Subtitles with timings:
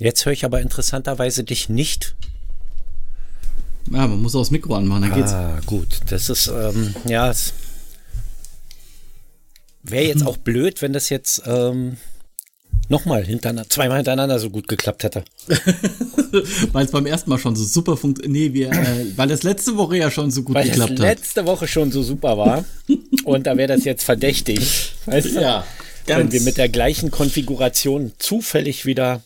[0.00, 2.14] Jetzt höre ich aber interessanterweise dich nicht.
[3.90, 5.32] Ja, man muss auch das Mikro anmachen, dann geht's.
[5.32, 6.00] Ah, gut.
[6.08, 7.52] Das ist, ähm, ja, es
[9.82, 11.98] wäre jetzt auch blöd, wenn das jetzt ähm,
[12.88, 15.22] nochmal hintereinander, zweimal hintereinander so gut geklappt hätte.
[16.72, 18.32] weil es beim ersten Mal schon so super funktioniert.
[18.32, 21.44] Nee, wir, äh, weil das letzte Woche ja schon so gut weil geklappt das letzte
[21.44, 22.64] Woche schon so super war.
[23.24, 24.94] und da wäre das jetzt verdächtig.
[25.04, 25.42] Weißt du?
[25.42, 25.64] Ja,
[26.06, 29.22] Wenn wir mit der gleichen Konfiguration zufällig wieder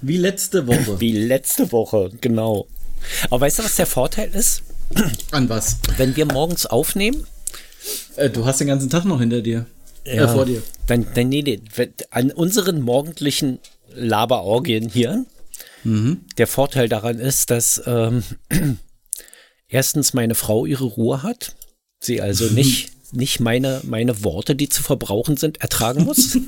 [0.00, 1.00] Wie letzte Woche.
[1.00, 2.66] wie letzte Woche, genau.
[3.30, 4.62] Aber weißt du, was der Vorteil ist?
[5.30, 5.78] An was?
[5.96, 7.26] Wenn wir morgens aufnehmen,
[8.16, 9.66] Äh, du hast den ganzen Tag noch hinter dir.
[10.04, 10.62] Äh, vor dir.
[10.86, 11.60] Dann, dann nee, nee,
[12.10, 13.58] an unseren morgendlichen
[13.94, 15.24] Laberorgien hier,
[15.84, 16.24] Mhm.
[16.38, 18.22] der Vorteil daran ist, dass ähm,
[19.68, 21.54] erstens meine Frau ihre Ruhe hat,
[22.00, 26.38] sie also nicht, nicht meine, meine Worte, die zu verbrauchen sind, ertragen muss,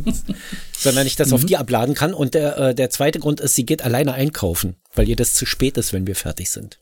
[0.78, 2.14] sondern ich das auf die abladen kann.
[2.14, 5.46] Und der, äh, der zweite Grund ist, sie geht alleine einkaufen, weil ihr das zu
[5.46, 6.78] spät ist, wenn wir fertig sind.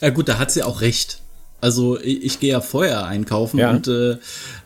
[0.00, 1.20] Ja gut, da hat sie auch recht.
[1.60, 3.70] Also ich, ich gehe ja vorher einkaufen Ja.
[3.70, 4.18] und äh,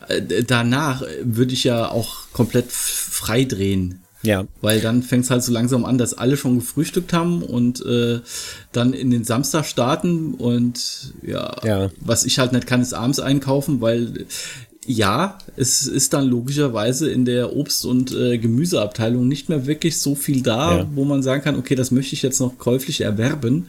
[0.09, 4.03] äh, danach würde ich ja auch komplett frei drehen.
[4.23, 7.83] Ja, Weil dann fängt es halt so langsam an, dass alle schon gefrühstückt haben und
[7.85, 8.19] äh,
[8.71, 11.89] dann in den Samstag starten und ja, Ja.
[11.99, 14.27] was ich halt nicht kann, ist abends einkaufen, weil
[14.85, 20.15] ja, es ist dann logischerweise in der Obst- und äh, Gemüseabteilung nicht mehr wirklich so
[20.15, 20.87] viel da, Ja.
[20.95, 23.67] wo man sagen kann, okay, das möchte ich jetzt noch käuflich erwerben.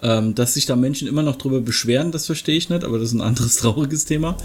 [0.00, 3.08] Ähm, dass sich da Menschen immer noch drüber beschweren, das verstehe ich nicht, aber das
[3.08, 4.36] ist ein anderes trauriges Thema.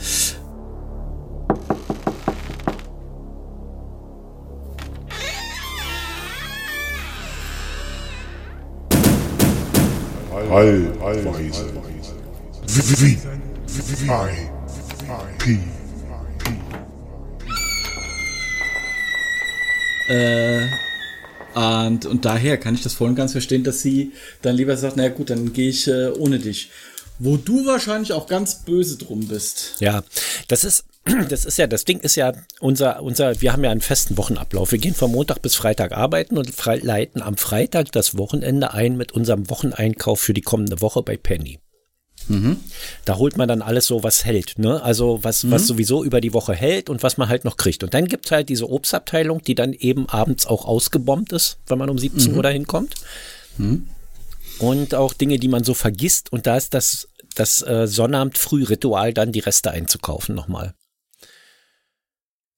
[10.54, 11.32] Allweise.
[12.68, 13.18] Wie,
[15.40, 15.60] P,
[20.08, 20.68] Äh,
[21.56, 24.98] und, und daher kann ich das voll und ganz verstehen, dass sie dann lieber sagt,
[24.98, 26.72] naja gut, dann gehe ich äh, ohne dich.
[27.20, 29.76] Wo du wahrscheinlich auch ganz böse drum bist.
[29.80, 30.04] Ja,
[30.48, 30.84] das ist,
[31.30, 34.72] das ist ja, das Ding ist ja, unser, unser, wir haben ja einen festen Wochenablauf.
[34.72, 38.96] Wir gehen von Montag bis Freitag arbeiten und frei, leiten am Freitag das Wochenende ein
[38.96, 41.60] mit unserem Wocheneinkauf für die kommende Woche bei Penny.
[43.04, 44.82] Da holt man dann alles so, was hält, ne?
[44.82, 47.84] Also was, was sowieso über die Woche hält und was man halt noch kriegt.
[47.84, 51.90] Und dann gibt's halt diese Obstabteilung, die dann eben abends auch ausgebombt ist, wenn man
[51.90, 52.96] um 17 Uhr dahin kommt.
[54.60, 56.32] Und auch Dinge, die man so vergisst.
[56.32, 60.76] Und da ist das, das äh, Sonnabend-Frühritual, dann die Reste einzukaufen nochmal.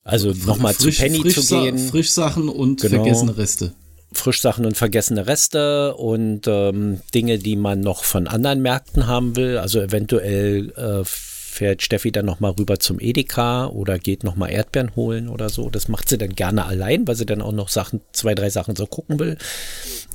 [0.05, 3.03] Also nochmal zu Frisch- Penny zu Frischsa- gehen, Frischsachen und Genau.
[3.03, 3.73] vergessene Reste.
[4.13, 9.57] Frischsachen und vergessene Reste und ähm, Dinge, die man noch von anderen Märkten haben will.
[9.57, 15.27] Also eventuell äh, fährt Steffi dann nochmal rüber zum Edeka oder geht nochmal Erdbeeren holen
[15.27, 15.69] oder so.
[15.69, 18.75] Das macht sie dann gerne allein, weil sie dann auch noch Sachen, zwei, drei Sachen
[18.75, 19.37] so gucken will.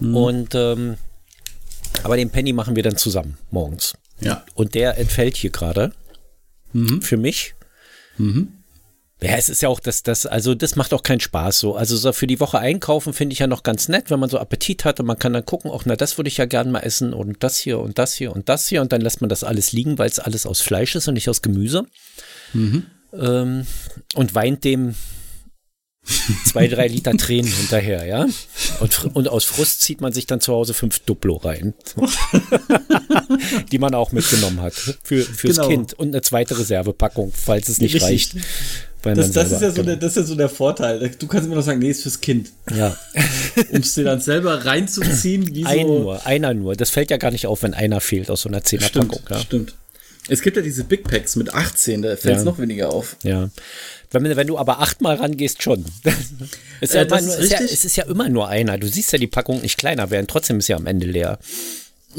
[0.00, 0.96] Und ähm,
[2.04, 3.94] aber den Penny machen wir dann zusammen morgens.
[4.20, 4.44] Ja.
[4.54, 5.92] Und der entfällt hier gerade
[7.00, 7.54] für mich.
[9.22, 11.75] Ja, es ist ja auch das, das, also das macht auch keinen Spaß so.
[11.76, 14.38] Also so für die Woche einkaufen finde ich ja noch ganz nett, wenn man so
[14.38, 16.81] Appetit hat und man kann dann gucken, auch na, das würde ich ja gern mal
[16.81, 19.44] essen und das hier und das hier und das hier und dann lässt man das
[19.44, 21.84] alles liegen, weil es alles aus Fleisch ist und nicht aus Gemüse.
[23.12, 23.66] Ähm,
[24.14, 24.94] und weint dem
[26.47, 28.26] zwei, drei Liter Tränen hinterher, ja.
[28.80, 31.75] Und, und aus Frust zieht man sich dann zu Hause fünf Duplo rein.
[33.70, 34.75] die man auch mitgenommen hat.
[34.75, 35.69] Für, fürs Genau.
[35.69, 35.92] Kind.
[35.94, 38.10] Und eine zweite Reservepackung, falls es nicht Richtig.
[38.10, 38.34] reicht.
[39.02, 41.10] Das, das, ist ja so der, das ist ja so der Vorteil.
[41.18, 42.50] Du kannst immer noch sagen, nee, ist fürs Kind.
[42.74, 42.96] Ja,
[43.70, 45.98] Um es dir dann selber reinzuziehen, wie ein so.
[46.00, 46.76] nur, einer nur.
[46.76, 49.12] Das fällt ja gar nicht auf, wenn einer fehlt aus so einer Zehnerpackung.
[49.12, 49.38] Stimmt, Ja.
[49.40, 49.74] stimmt.
[50.28, 52.44] Es gibt ja diese Big Packs mit 18, da fällt es Ja.
[52.44, 53.16] noch weniger auf.
[53.22, 53.48] ja.
[54.12, 55.84] Wenn, wenn du aber achtmal rangehst, schon.
[56.80, 58.76] ist ja Äh, nur, ist ja, es ist ja immer nur einer.
[58.76, 61.38] Du siehst ja die Packung nicht kleiner werden, trotzdem ist ja am Ende leer.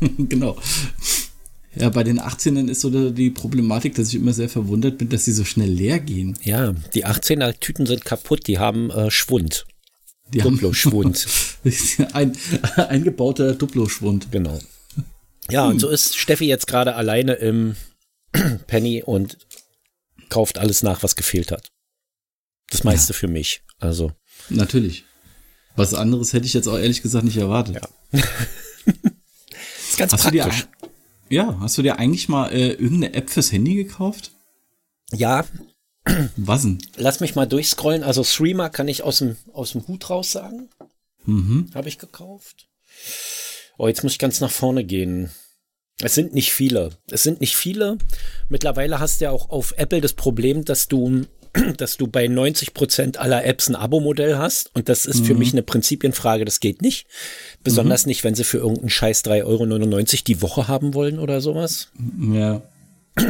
[0.00, 0.56] genau.
[1.74, 5.24] Ja, bei den 18ern ist so die Problematik, dass ich immer sehr verwundert bin, dass
[5.24, 6.38] sie so schnell leer gehen.
[6.42, 9.64] Ja, die 18er Tüten sind kaputt, die haben äh, Schwund.
[10.32, 11.26] Die Duplo-Schwund.
[12.12, 12.36] ein
[12.76, 14.30] eingebauter Duplo-Schwund.
[14.30, 14.58] Genau.
[15.50, 17.76] Ja, und so ist Steffi jetzt gerade alleine im
[18.66, 19.38] Penny und
[20.28, 21.68] kauft alles nach, was gefehlt hat.
[22.70, 23.62] Das meiste für mich.
[23.78, 24.12] Also,
[24.48, 25.04] Natürlich.
[25.76, 27.76] Was anderes hätte ich jetzt auch ehrlich gesagt nicht erwartet.
[27.76, 28.20] Ja.
[29.88, 30.68] ist ganz Hast du dir, praktisch.
[31.32, 34.32] Ja, hast du dir eigentlich mal äh, irgendeine App fürs Handy gekauft?
[35.12, 35.44] Ja,
[36.36, 36.78] Was denn?
[36.96, 38.02] lass mich mal durchscrollen.
[38.02, 40.68] Also, Streamer kann ich aus dem, aus dem Hut raus sagen.
[41.24, 41.70] Mhm.
[41.74, 42.68] Habe ich gekauft.
[43.78, 45.30] Oh, jetzt muss ich ganz nach vorne gehen.
[46.00, 46.90] Es sind nicht viele.
[47.10, 47.98] Es sind nicht viele.
[48.48, 51.24] Mittlerweile hast du ja auch auf Apple das Problem, dass du
[51.76, 54.70] dass du bei 90 Prozent aller Apps ein Abo-Modell hast.
[54.74, 57.06] Und das ist für mich eine Prinzipienfrage, das geht nicht.
[57.62, 61.88] Besonders nicht, wenn sie für irgendeinen Scheiß 3,99 Euro die Woche haben wollen oder sowas.
[62.32, 62.62] Ja.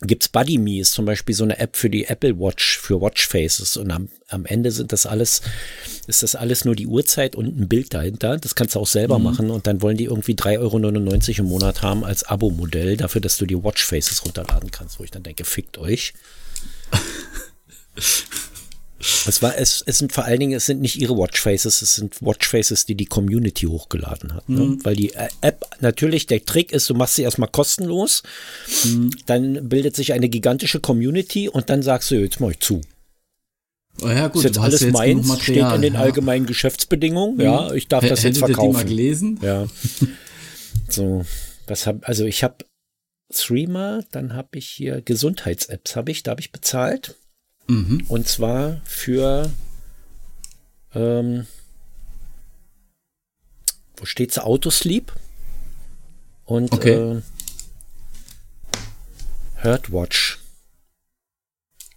[0.00, 3.76] Gibt's Buddy Me ist zum Beispiel so eine App für die Apple Watch, für Watchfaces.
[3.76, 5.42] Und am, am Ende sind das alles,
[6.06, 8.36] ist das alles nur die Uhrzeit und ein Bild dahinter.
[8.38, 9.50] Das kannst du auch selber machen.
[9.50, 13.46] Und dann wollen die irgendwie 3,99 Euro im Monat haben als Abo-Modell dafür, dass du
[13.46, 15.00] die Watchfaces runterladen kannst.
[15.00, 16.14] Wo ich dann denke, fickt euch.
[19.00, 22.20] Es war, es, es sind vor allen Dingen, es sind nicht ihre Watchfaces, es sind
[22.20, 24.48] Watchfaces, die die Community hochgeladen hat.
[24.48, 24.76] Ne?
[24.82, 28.24] Weil die äh, App, natürlich, der Trick ist, du machst sie erstmal kostenlos,
[29.26, 32.80] dann bildet sich eine gigantische Community und dann sagst du, jetzt mach ich zu.
[34.02, 36.00] Oh ja, ist gut, jetzt du hast alles jetzt meins, steht in den ja.
[36.00, 38.86] allgemeinen Geschäftsbedingungen, ja, ich darf H- das jetzt ihr die mal verkaufen.
[38.86, 39.38] gelesen?
[39.42, 39.66] Ja.
[40.90, 41.26] So,
[41.66, 42.64] was hab, also ich habe
[43.30, 47.14] Threema, dann habe ich hier Gesundheits-Apps, habe ich, da habe ich bezahlt.
[47.68, 48.04] Mhm.
[48.08, 49.52] Und zwar für,
[50.94, 51.46] ähm,
[53.96, 54.38] wo steht's?
[54.38, 55.12] Autosleep
[56.44, 56.94] und Okay.
[57.18, 57.22] äh,
[59.62, 60.38] Heartwatch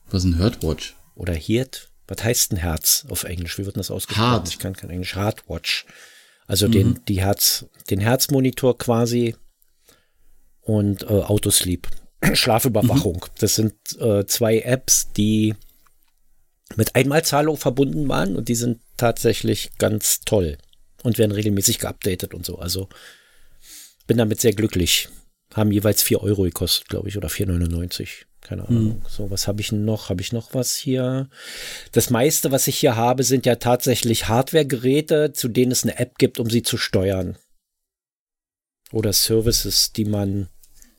[0.10, 0.96] Was ist ein Heartwatch?
[1.16, 1.90] oder Hirt.
[2.08, 3.58] Was heißt ein Herz auf Englisch?
[3.58, 4.30] Wie wird das ausgesprochen?
[4.32, 4.50] Heart.
[4.50, 5.16] Ich kann kein Englisch.
[5.16, 5.86] Heartwatch.
[6.48, 9.36] Also den, die Herz, den Herzmonitor quasi
[10.60, 11.88] und äh, Autosleep.
[12.34, 13.26] Schlafüberwachung.
[13.40, 15.56] Das sind äh, zwei Apps, die
[16.76, 20.58] mit Einmalzahlung verbunden waren und die sind tatsächlich ganz toll
[21.04, 22.58] und werden regelmäßig geupdatet und so.
[22.60, 22.88] Also
[24.08, 25.10] bin damit sehr glücklich.
[25.54, 28.26] Haben jeweils 4 Euro gekostet, glaube ich, oder 4,99.
[28.42, 29.02] Keine Ahnung.
[29.08, 30.10] So, was habe ich noch?
[30.10, 31.30] Habe ich noch was hier?
[31.92, 36.18] Das meiste, was ich hier habe, sind ja tatsächlich Hardware-Geräte, zu denen es eine App
[36.18, 37.38] gibt, um sie zu steuern.
[38.92, 40.48] Oder Services, die man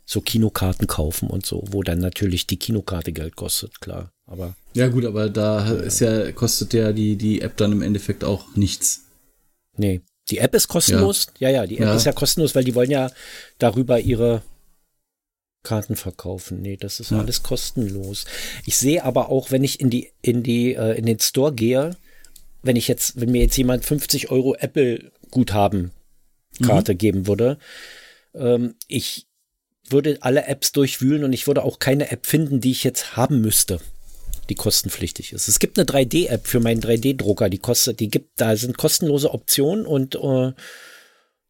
[0.04, 4.12] so Kinokarten kaufen und so, wo dann natürlich die Kinokarte Geld kostet, klar.
[4.26, 8.24] Aber Ja, gut, aber da ist ja, kostet ja die, die App dann im Endeffekt
[8.24, 9.04] auch nichts.
[9.76, 10.00] nee.
[10.30, 11.26] Die App ist kostenlos.
[11.40, 11.94] Ja, ja, die App Ja.
[11.96, 13.10] ist ja kostenlos, weil die wollen ja
[13.58, 14.42] darüber ihre
[15.64, 16.62] Karten verkaufen.
[16.62, 17.18] Nee, das ist Ja.
[17.18, 18.24] alles kostenlos.
[18.64, 21.96] Ich sehe aber auch, wenn ich in die, in die, äh, in den Store gehe,
[22.62, 25.90] wenn ich jetzt, wenn mir jetzt jemand 50 Euro Apple Guthaben
[26.62, 27.58] Karte geben würde,
[28.34, 29.26] ähm, ich
[29.88, 33.40] würde alle Apps durchwühlen und ich würde auch keine App finden, die ich jetzt haben
[33.40, 33.80] müsste,
[34.48, 35.48] die kostenpflichtig ist.
[35.48, 39.86] Es gibt eine 3D-App für meinen 3D-Drucker, die kostet, die gibt, da sind kostenlose Optionen
[39.86, 40.52] und äh,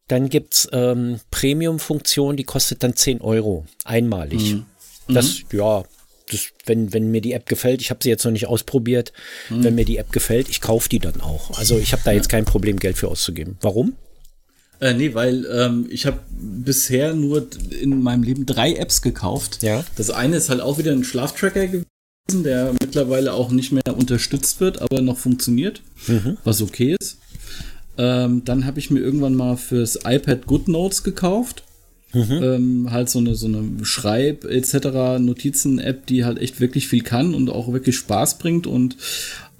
[0.07, 4.55] dann gibt's ähm, Premium-Funktion, die kostet dann 10 Euro einmalig.
[5.07, 5.83] Das, ja,
[6.29, 9.13] das, wenn, wenn mir die App gefällt, ich habe sie jetzt noch nicht ausprobiert,
[9.49, 11.57] wenn mir die App gefällt, ich kaufe die dann auch.
[11.57, 13.57] Also ich habe da jetzt kein Problem, Geld für auszugeben.
[13.61, 13.95] Warum?
[14.83, 19.63] Äh, nee, weil ähm, ich habe bisher nur in meinem Leben drei Apps gekauft.
[19.63, 19.85] Ja.
[19.95, 24.59] Das eine ist halt auch wieder ein Schlaftracker gewesen, der mittlerweile auch nicht mehr unterstützt
[24.59, 25.81] wird, aber noch funktioniert,
[26.43, 27.17] was okay ist.
[27.97, 31.63] Ähm, dann habe ich mir irgendwann mal fürs iPad GoodNotes gekauft.
[32.15, 35.17] Ähm, halt so eine, so eine Schreib- etc.
[35.19, 38.97] Notizen-App, die halt echt wirklich viel kann und auch wirklich Spaß bringt und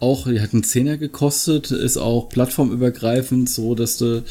[0.04, 4.24] auch, die hat einen Zehner gekostet, ist auch plattformübergreifend, so dass du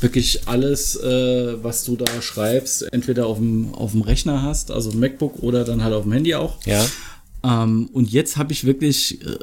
[0.00, 4.90] wirklich alles, äh, was du da schreibst, entweder auf dem, auf dem Rechner hast, also
[4.92, 6.58] MacBook oder dann halt auf dem Handy auch.
[6.66, 6.84] Ja.
[7.42, 9.38] Ähm, und jetzt habe ich wirklich, äh,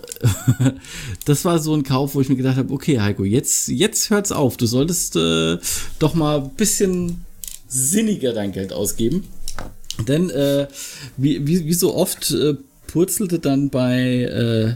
[1.26, 4.32] das war so ein Kauf, wo ich mir gedacht habe, okay, Heiko, jetzt, jetzt hört's
[4.32, 4.58] auf.
[4.58, 5.58] Du solltest äh,
[6.00, 7.26] doch mal ein bisschen
[7.68, 9.24] sinniger dein Geld ausgeben.
[10.08, 10.68] Denn äh,
[11.16, 12.56] wie, wie, wie so oft äh,
[12.88, 14.76] purzelte dann bei, äh,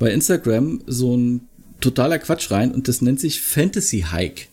[0.00, 1.42] bei Instagram so ein
[1.80, 4.46] totaler Quatsch rein und das nennt sich Fantasy Hike.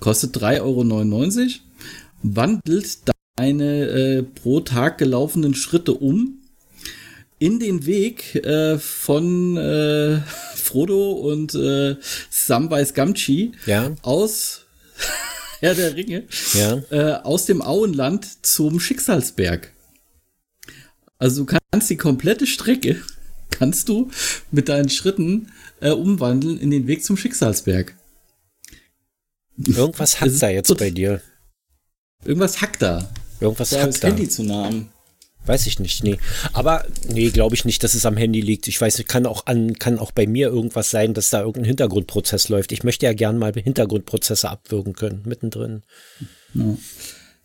[0.00, 1.48] Kostet 3,99 Euro,
[2.22, 2.98] wandelt
[3.36, 6.38] deine äh, pro Tag gelaufenen Schritte um
[7.38, 10.20] in den Weg äh, von äh,
[10.54, 11.96] Frodo und äh,
[12.30, 13.92] Samwise Gamgee Ja.
[14.02, 14.66] aus
[15.60, 16.82] Herr der Ringe Ja.
[16.90, 19.72] äh, aus dem Auenland zum Schicksalsberg.
[21.18, 23.00] Also du kannst die komplette Strecke
[23.62, 24.10] kannst du
[24.50, 27.94] mit deinen Schritten äh, umwandeln in den Weg zum Schicksalsberg.
[29.56, 31.20] Irgendwas ist da jetzt bei dir.
[32.24, 33.08] Irgendwas hackt da.
[33.38, 34.08] Irgendwas Da hackt da.
[34.08, 34.88] Handy zu nah am.
[35.46, 36.18] Weiß ich nicht, nee.
[36.52, 38.66] Aber nee, glaube ich nicht, dass es am Handy liegt.
[38.66, 42.48] Ich weiß, kann auch an, kann auch bei mir irgendwas sein, dass da irgendein Hintergrundprozess
[42.48, 42.72] läuft.
[42.72, 45.84] Ich möchte ja gern mal Hintergrundprozesse abwürgen können, mittendrin.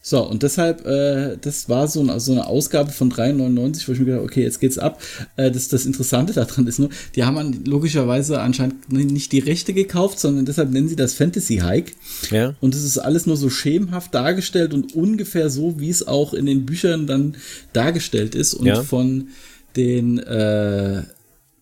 [0.10, 4.00] So, und deshalb, äh, das war so eine, so eine Ausgabe von 3,99, wo ich
[4.00, 5.02] mir gedacht habe, okay, jetzt geht's ab.
[5.36, 6.88] Äh, das, das Interessante daran ist nur,
[7.18, 11.58] die haben an, logischerweise anscheinend nicht die Rechte gekauft, sondern deshalb nennen sie das Fantasy
[11.58, 11.92] Hike.
[12.32, 12.56] Ja.
[12.62, 16.46] Und es ist alles nur so schemenhaft dargestellt und ungefähr so, wie es auch in
[16.46, 17.36] den Büchern dann
[17.74, 18.54] dargestellt ist.
[18.54, 18.84] Und Ja.
[18.84, 19.28] von
[19.76, 21.04] den, äh,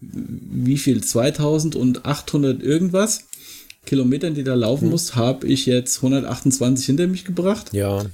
[0.02, 3.22] wie viel, 2800 irgendwas
[3.88, 4.92] Kilometern, die da laufen hm.
[4.92, 7.74] muss, habe ich jetzt 128 hinter mich gebracht.
[7.74, 8.06] Ja.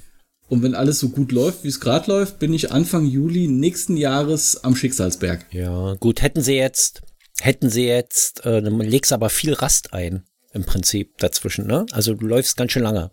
[0.52, 3.96] Und wenn alles so gut läuft, wie es gerade läuft, bin ich Anfang Juli nächsten
[3.96, 5.46] Jahres am Schicksalsberg.
[5.50, 7.00] Ja, gut, hätten sie jetzt,
[7.40, 11.86] hätten sie jetzt, äh, legst aber viel Rast ein, im Prinzip dazwischen, ne?
[11.92, 13.10] Also du läufst ganz schön lange.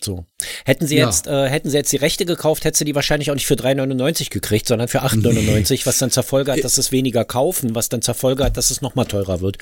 [0.00, 0.24] So.
[0.64, 1.06] Hätten sie ja.
[1.06, 3.54] jetzt, äh, hätten sie jetzt die Rechte gekauft, hätte sie die wahrscheinlich auch nicht für
[3.54, 5.80] 3,99 gekriegt, sondern für 8,99, nee.
[5.82, 8.70] was dann zur Folge hat, dass es weniger kaufen, was dann zur Folge hat, dass
[8.70, 9.58] es nochmal teurer wird.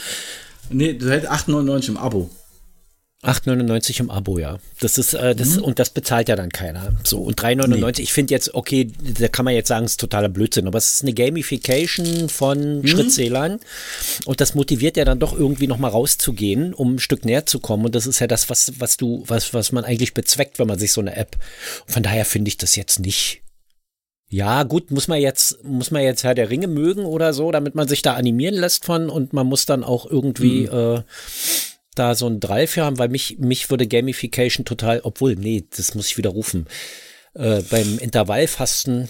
[0.68, 2.28] Nee, du hättest 8,99 im Abo.
[3.24, 4.58] 8,99 im Abo, ja.
[4.80, 5.64] Das ist, äh, das, mhm.
[5.64, 6.94] und das bezahlt ja dann keiner.
[7.04, 8.02] So, und 3,99, nee.
[8.02, 10.96] ich finde jetzt, okay, da kann man jetzt sagen, es ist totaler Blödsinn, aber es
[10.96, 12.86] ist eine Gamification von mhm.
[12.86, 13.60] Schrittzählern
[14.26, 17.86] und das motiviert ja dann doch irgendwie nochmal rauszugehen, um ein Stück näher zu kommen
[17.86, 20.78] und das ist ja das, was, was du, was, was man eigentlich bezweckt, wenn man
[20.78, 21.36] sich so eine App,
[21.86, 23.42] von daher finde ich das jetzt nicht
[24.34, 27.76] ja, gut, muss man jetzt, muss man jetzt Herr der Ringe mögen oder so, damit
[27.76, 30.96] man sich da animieren lässt von und man muss dann auch irgendwie mhm.
[30.96, 31.02] äh,
[31.94, 35.94] da so ein Drive für haben, weil mich, mich würde Gamification total, obwohl, nee, das
[35.94, 36.66] muss ich wieder rufen.
[37.34, 39.08] Äh, beim Intervallfasten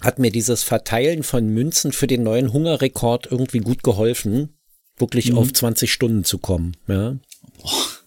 [0.00, 4.56] hat mir dieses Verteilen von Münzen für den neuen Hungerrekord irgendwie gut geholfen,
[4.96, 5.38] wirklich mhm.
[5.38, 6.76] auf 20 Stunden zu kommen.
[6.86, 7.16] Ja.
[7.60, 7.98] Boah.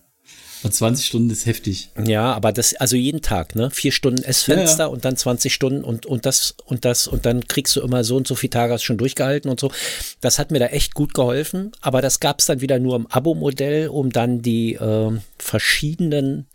[0.63, 1.89] Und 20 Stunden ist heftig.
[2.03, 3.71] Ja, aber das, also jeden Tag, ne?
[3.71, 4.93] Vier Stunden Essfenster ja, ja.
[4.93, 8.15] und dann 20 Stunden und, und das und das und dann kriegst du immer so
[8.15, 9.71] und so viele Tage hast schon durchgehalten und so.
[10.19, 13.07] Das hat mir da echt gut geholfen, aber das gab es dann wieder nur im
[13.07, 16.47] Abo-Modell, um dann die äh, verschiedenen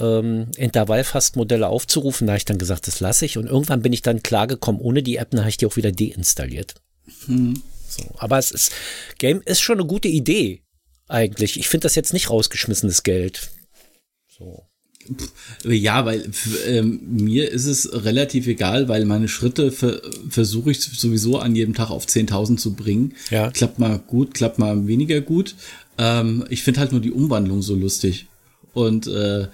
[0.00, 2.26] ähm, Intervallfastmodelle aufzurufen.
[2.26, 3.36] Da habe ich dann gesagt, das lasse ich.
[3.36, 5.92] Und irgendwann bin ich dann klargekommen, ohne die App, dann habe ich die auch wieder
[5.92, 6.74] deinstalliert.
[7.26, 7.62] Hm.
[7.88, 8.72] So, aber es ist,
[9.18, 10.61] Game ist schon eine gute Idee
[11.12, 11.58] eigentlich.
[11.58, 13.50] Ich finde das jetzt nicht rausgeschmissenes Geld.
[14.28, 14.64] So.
[15.64, 16.30] Ja, weil
[16.66, 21.74] ähm, mir ist es relativ egal, weil meine Schritte ver versuche ich sowieso an jedem
[21.74, 23.14] Tag auf 10.000 zu bringen.
[23.30, 23.50] Ja.
[23.50, 25.56] Klappt mal gut, klappt mal weniger gut.
[25.98, 28.26] Ähm, ich finde halt nur die Umwandlung so lustig.
[28.72, 29.48] Und äh,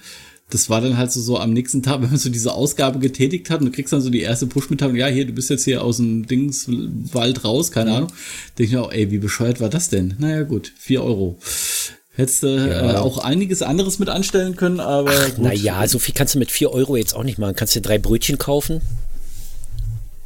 [0.49, 3.49] das war dann halt so, so am nächsten Tag, wenn man so diese Ausgabe getätigt
[3.49, 5.83] hat und du kriegst dann so die erste Push-Mitteilung, ja, hier, du bist jetzt hier
[5.83, 7.95] aus dem Dingswald raus, keine mhm.
[7.95, 8.13] Ahnung.
[8.57, 10.15] Denke ich mir auch, ey, wie bescheuert war das denn?
[10.19, 11.37] Naja, gut, vier Euro.
[12.19, 12.95] Hättest du ja.
[12.95, 15.13] äh, auch einiges anderes mit anstellen können, aber.
[15.37, 17.55] Naja, so viel kannst du mit vier Euro jetzt auch nicht machen.
[17.55, 18.81] Kannst dir drei Brötchen kaufen.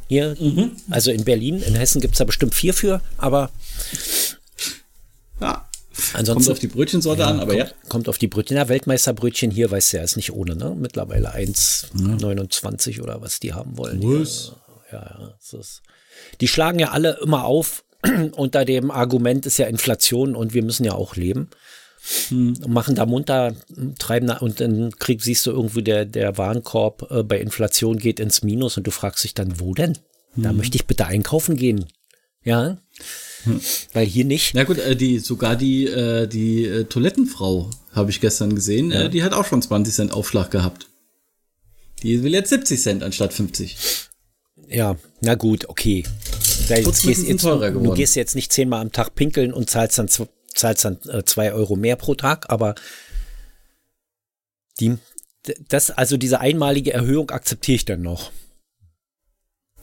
[0.08, 0.34] Hier.
[0.40, 0.72] Mhm.
[0.90, 3.50] Also in Berlin, in Hessen gibt's da bestimmt vier für, aber.
[6.12, 7.88] Ansonsten, kommt auf die Brötchensorte ja, an, aber kommt, ja.
[7.88, 8.56] Kommt auf die Brötchen.
[8.56, 10.74] Ja, Weltmeisterbrötchen hier, weißt du ja, ist nicht ohne, ne?
[10.76, 13.02] Mittlerweile 1,29 ja.
[13.02, 14.02] oder was die haben wollen.
[14.02, 14.52] Was?
[14.90, 15.34] Ja, ja.
[15.52, 15.82] ja ist,
[16.40, 17.84] die schlagen ja alle immer auf
[18.32, 21.48] unter dem Argument ist ja Inflation und wir müssen ja auch leben.
[22.28, 22.56] Hm.
[22.66, 23.54] Machen da munter,
[23.98, 28.20] treiben da, und dann krieg, siehst du irgendwie der, der Warenkorb äh, bei Inflation geht
[28.20, 29.98] ins Minus und du fragst dich dann, wo denn?
[30.34, 30.42] Hm.
[30.42, 31.86] Da möchte ich bitte einkaufen gehen.
[32.42, 32.76] Ja.
[33.44, 33.60] Hm.
[33.92, 34.54] Weil hier nicht.
[34.54, 39.02] Na gut, äh, die, sogar die, äh, die äh, Toilettenfrau habe ich gestern gesehen, äh,
[39.02, 39.08] ja.
[39.08, 40.88] die hat auch schon 20 Cent Aufschlag gehabt.
[42.02, 43.76] Die will jetzt 70 Cent anstatt 50.
[44.68, 46.04] Ja, na gut, okay.
[46.68, 50.08] Da jetzt gehst jetzt, du gehst jetzt nicht zehnmal am Tag pinkeln und zahlst dann,
[50.54, 52.74] zahlst dann äh, zwei Euro mehr pro Tag, aber
[54.80, 54.96] die,
[55.68, 58.32] das, also diese einmalige Erhöhung akzeptiere ich dann noch.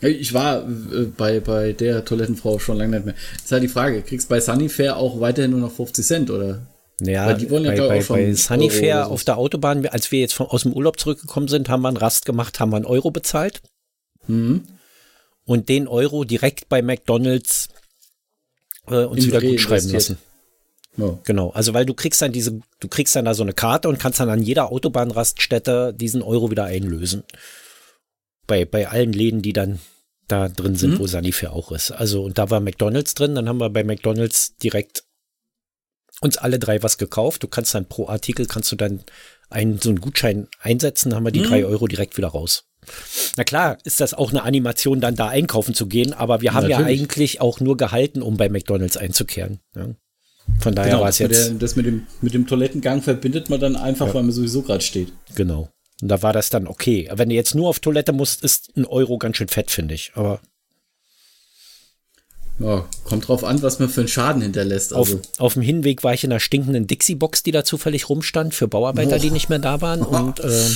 [0.02, 3.16] Ich war äh, bei, bei der Toilettenfrau schon lange nicht mehr.
[3.34, 6.30] Das ist halt die Frage, kriegst du bei Sunnyfair auch weiterhin nur noch 50 Cent,
[6.32, 6.66] oder?
[7.02, 10.12] Ja, Weil die wollen ja bei, bei, auch schon bei Sunnyfair auf der Autobahn, als
[10.12, 12.78] wir jetzt von, aus dem Urlaub zurückgekommen sind, haben wir einen Rast gemacht, haben wir
[12.78, 13.62] einen Euro bezahlt.
[14.28, 14.64] Mhm.
[15.46, 17.70] Und den Euro direkt bei McDonalds
[18.88, 20.18] äh, uns wieder gut schreiben lassen.
[20.98, 21.20] Ja.
[21.24, 23.98] Genau, also weil du kriegst dann diese, du kriegst dann da so eine Karte und
[23.98, 27.24] kannst dann an jeder Autobahnraststätte diesen Euro wieder einlösen.
[28.46, 29.80] Bei, bei allen Läden, die dann
[30.32, 31.00] da drin sind, mhm.
[31.00, 31.92] wo Sanifair auch ist.
[31.92, 35.04] Also, und da war McDonalds drin, dann haben wir bei McDonalds direkt
[36.22, 37.44] uns alle drei was gekauft.
[37.44, 39.04] Du kannst dann pro Artikel, kannst du dann
[39.50, 41.46] einen, so einen Gutschein einsetzen, haben wir die mhm.
[41.46, 42.66] drei Euro direkt wieder raus.
[43.38, 46.68] Na klar, ist das auch eine Animation, dann da einkaufen zu gehen, aber wir haben
[46.68, 47.00] Natürlich.
[47.00, 49.60] ja eigentlich auch nur gehalten, um bei McDonalds einzukehren.
[49.76, 49.90] Ja.
[50.60, 51.50] Von daher genau, war es jetzt.
[51.50, 54.14] Der, das mit dem, mit dem Toilettengang verbindet man dann einfach, ja.
[54.14, 55.14] weil man sowieso gerade steht.
[55.36, 55.70] Genau.
[56.02, 57.10] Und da war das dann okay.
[57.14, 60.12] Wenn du jetzt nur auf Toilette musst, ist ein Euro ganz schön fett, finde ich.
[60.16, 60.42] Aber.
[62.60, 64.94] Ja, kommt drauf an, was man für einen Schaden hinterlässt.
[64.94, 65.18] Also.
[65.18, 68.68] Auf, auf dem Hinweg war ich in einer stinkenden Dixie-Box, die da zufällig rumstand, für
[68.68, 69.20] Bauarbeiter, oh.
[69.20, 70.02] die nicht mehr da waren.
[70.02, 70.70] Und äh,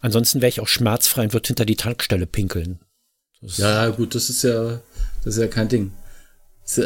[0.00, 2.80] ansonsten wäre ich auch schmerzfrei und würde hinter die Tankstelle pinkeln.
[3.40, 4.80] ja, gut, das ist ja,
[5.24, 5.92] das ist ja kein Ding.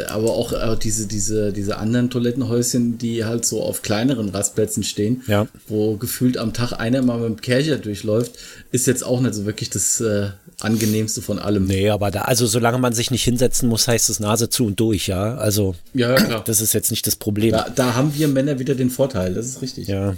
[0.07, 5.23] Aber auch, auch diese, diese, diese anderen Toilettenhäuschen, die halt so auf kleineren Rastplätzen stehen,
[5.27, 5.47] Ja.
[5.67, 8.31] wo gefühlt am Tag einer mal mit dem Kercher durchläuft,
[8.71, 10.29] ist jetzt auch nicht so wirklich das äh,
[10.61, 11.65] angenehmste von allem.
[11.65, 14.79] Nee, aber da, also solange man sich nicht hinsetzen muss, heißt es Nase zu und
[14.79, 15.35] durch, ja.
[15.35, 17.51] Also, Ja, ja, das ist jetzt nicht das Problem.
[17.51, 19.87] Da, da haben wir Männer wieder den Vorteil, das ist richtig.
[19.89, 20.15] Ja.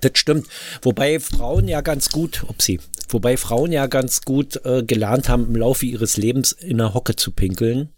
[0.00, 0.46] Das stimmt.
[0.82, 5.56] Wobei Frauen ja ganz gut, upsie, wobei Frauen ja ganz gut äh, gelernt haben, im
[5.56, 7.88] Laufe ihres Lebens in der Hocke zu pinkeln,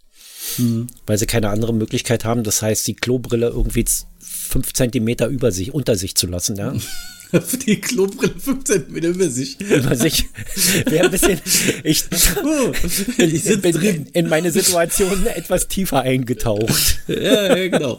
[1.07, 2.45] weil sie keine andere Möglichkeit haben.
[2.45, 3.85] Das heißt, die Klobrille irgendwie
[4.19, 6.75] fünf Zentimeter über sich, unter sich zu lassen, ja.
[7.67, 9.61] Die Klobrille 5 cm über sich.
[9.61, 10.27] über sich.
[10.87, 11.41] Wäre ein bisschen,
[11.85, 12.05] ich
[13.19, 14.07] ich sitz bin drin.
[14.13, 16.99] in meine Situation etwas tiefer eingetaucht.
[17.07, 17.99] Ja, ja, genau.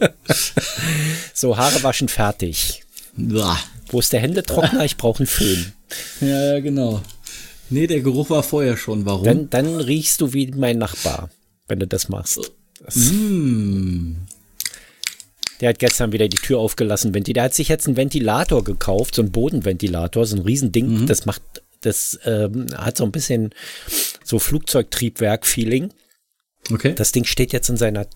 [1.32, 2.82] So, Haare waschen fertig.
[3.16, 3.58] Uah.
[3.88, 4.84] Wo ist der Händetrockner?
[4.84, 5.72] Ich brauche einen Föhn.
[6.20, 7.02] Ja, ja, genau.
[7.68, 9.04] Nee, der Geruch war vorher schon.
[9.06, 9.24] Warum?
[9.24, 11.30] Dann, dann riechst du wie mein Nachbar,
[11.72, 12.52] wenn du das machst.
[12.84, 14.14] Das, Mm.
[15.60, 17.14] Der hat gestern wieder die Tür aufgelassen.
[17.14, 21.06] Venti- Der hat sich jetzt einen Ventilator gekauft, so einen Bodenventilator, so ein Riesending.
[21.06, 21.42] Das macht,
[21.82, 23.50] das ähm, hat so ein bisschen
[24.24, 25.92] so Flugzeugtriebwerk-Feeling.
[26.72, 26.94] Okay.
[26.94, 28.06] Das Ding steht jetzt in seiner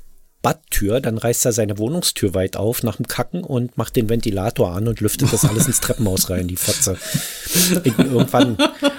[0.43, 4.73] Badtür, dann reißt er seine Wohnungstür weit auf nach dem Kacken und macht den Ventilator
[4.73, 6.99] an und lüftet das alles ins Treppenhaus rein, die Fotze.
[7.85, 8.57] Irgendwann,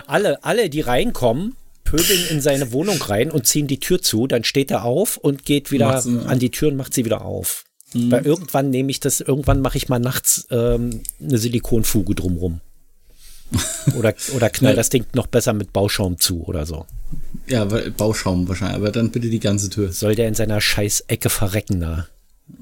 [0.07, 1.55] alle, alle, die reinkommen,
[1.89, 5.45] pöbeln in seine Wohnung rein und ziehen die Tür zu, dann steht er auf und
[5.45, 7.63] geht wieder sie- an die Tür und macht sie wieder auf.
[7.93, 8.11] Mhm.
[8.11, 12.61] Weil irgendwann nehme ich das, irgendwann mache ich mal nachts ähm, eine Silikonfuge drumrum.
[13.97, 16.85] Oder, oder knall das Ding noch besser mit Bauschaum zu oder so.
[17.47, 19.93] Ja, Bauschaum wahrscheinlich, aber dann bitte die ganze Tür.
[19.93, 22.07] soll der in seiner scheiß Ecke verrecken da.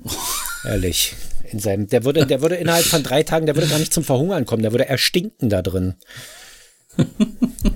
[0.63, 1.15] Ehrlich.
[1.51, 4.03] In seinem, der würde, der würde innerhalb von drei Tagen, der würde gar nicht zum
[4.03, 5.95] Verhungern kommen, der würde erstinken da drin.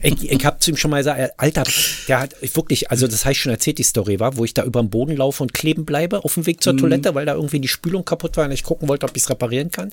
[0.02, 1.64] Ich, ich habe zu ihm schon mal gesagt, Alter,
[2.08, 4.64] der hat ich wirklich, also das heißt schon erzählt, die Story war, wo ich da
[4.64, 7.60] über den Boden laufe und kleben bleibe auf dem Weg zur Toilette, weil da irgendwie
[7.60, 9.92] die Spülung kaputt war und ich gucken wollte, ob ich es reparieren kann.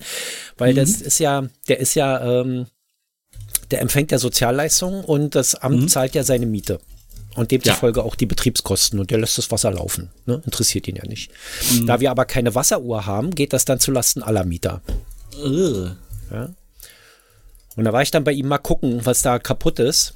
[0.57, 2.67] Weil das ist ja, der ist ja, ähm,
[3.71, 6.79] der empfängt ja Sozialleistungen und das Amt zahlt ja seine Miete.
[7.35, 10.09] Und demzufolge auch die Betriebskosten und der lässt das Wasser laufen.
[10.25, 10.41] Ne?
[10.45, 11.31] Interessiert ihn ja nicht.
[11.85, 14.81] Da wir aber keine Wasseruhr haben, geht das dann zulasten aller Mieter.
[15.43, 15.91] Ugh.
[17.77, 20.15] Und da war ich dann bei ihm mal gucken, was da kaputt ist.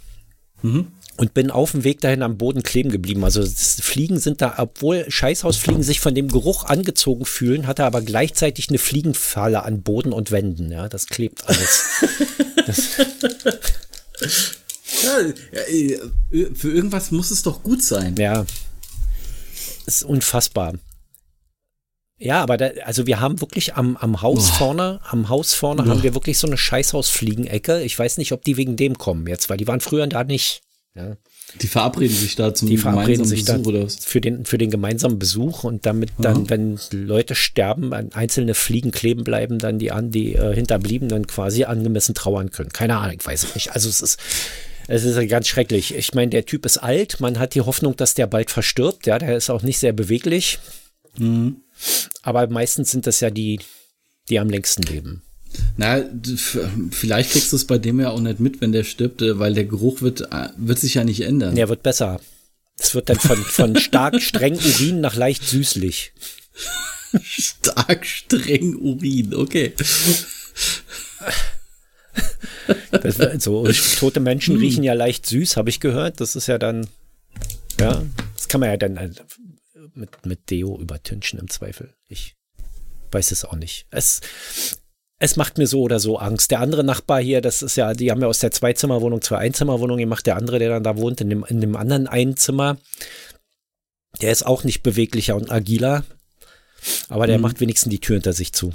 [1.17, 3.23] Und bin auf dem Weg dahin am Boden kleben geblieben.
[3.23, 7.85] Also das Fliegen sind da, obwohl Scheißhausfliegen sich von dem Geruch angezogen fühlen, hat er
[7.85, 10.71] aber gleichzeitig eine Fliegenfalle an Boden und Wänden.
[10.71, 11.85] Ja, das klebt alles.
[15.03, 15.19] Ja,
[15.51, 15.99] ja, äh,
[16.53, 18.15] für irgendwas muss es doch gut sein.
[18.17, 18.45] Ja.
[19.87, 20.75] Ist unfassbar.
[22.21, 24.55] Ja, aber da, also wir haben wirklich am, am Haus Boah.
[24.55, 27.81] vorne, am Haus vorne haben wir wirklich so eine Scheißhausfliegenecke.
[27.81, 30.61] Ich weiß nicht, ob die wegen dem kommen jetzt, weil die waren früher da nicht.
[30.95, 31.17] Ja.
[31.59, 34.05] Die verabreden sich da zum Die verabreden gemeinsamen sich Besuch oder was?
[34.05, 38.91] für den, für den gemeinsamen Besuch und damit dann, wenn Leute sterben, an einzelne Fliegen
[38.91, 42.69] kleben bleiben, dann die an, die äh, Hinterbliebenen quasi angemessen trauern können.
[42.69, 43.73] Keine Ahnung, ich weiß es nicht.
[43.73, 44.19] Also es ist,
[44.87, 45.95] es ist ganz schrecklich.
[45.95, 49.17] Ich meine, der Typ ist alt, man hat die Hoffnung, dass der bald verstirbt, ja,
[49.17, 50.59] der ist auch nicht sehr beweglich.
[52.21, 53.59] Aber meistens sind das ja die,
[54.29, 55.23] die am längsten leben.
[55.75, 56.01] Na,
[56.91, 59.53] vielleicht kriegst du es bei dem ja auch nicht mit, wenn der stirbt, äh, weil
[59.53, 61.55] der Geruch wird, äh, wird sich ja nicht ändern.
[61.55, 62.19] Der wird besser.
[62.77, 66.13] Es wird dann von, von stark streng Urin nach leicht süßlich.
[67.21, 69.73] Stark streng Urin, okay.
[72.91, 73.67] Das, wird so
[73.99, 76.21] tote Menschen riechen ja leicht süß, habe ich gehört.
[76.21, 76.87] Das ist ja dann,
[77.79, 78.01] ja,
[78.35, 79.09] das kann man ja dann äh,
[79.93, 81.93] mit, mit Deo übertünchen im Zweifel.
[82.07, 82.35] Ich
[83.11, 83.87] weiß es auch nicht.
[83.91, 84.21] Es,
[85.19, 86.51] es macht mir so oder so Angst.
[86.51, 89.97] Der andere Nachbar hier, das ist ja, die haben ja aus der Zweizimmerwohnung zwei Einzimmerwohnung
[89.97, 90.25] gemacht.
[90.25, 92.77] Der andere, der dann da wohnt, in dem, in dem anderen Einzimmer,
[94.21, 96.03] der ist auch nicht beweglicher und agiler.
[97.09, 98.73] Aber der macht wenigstens die Tür hinter sich zu.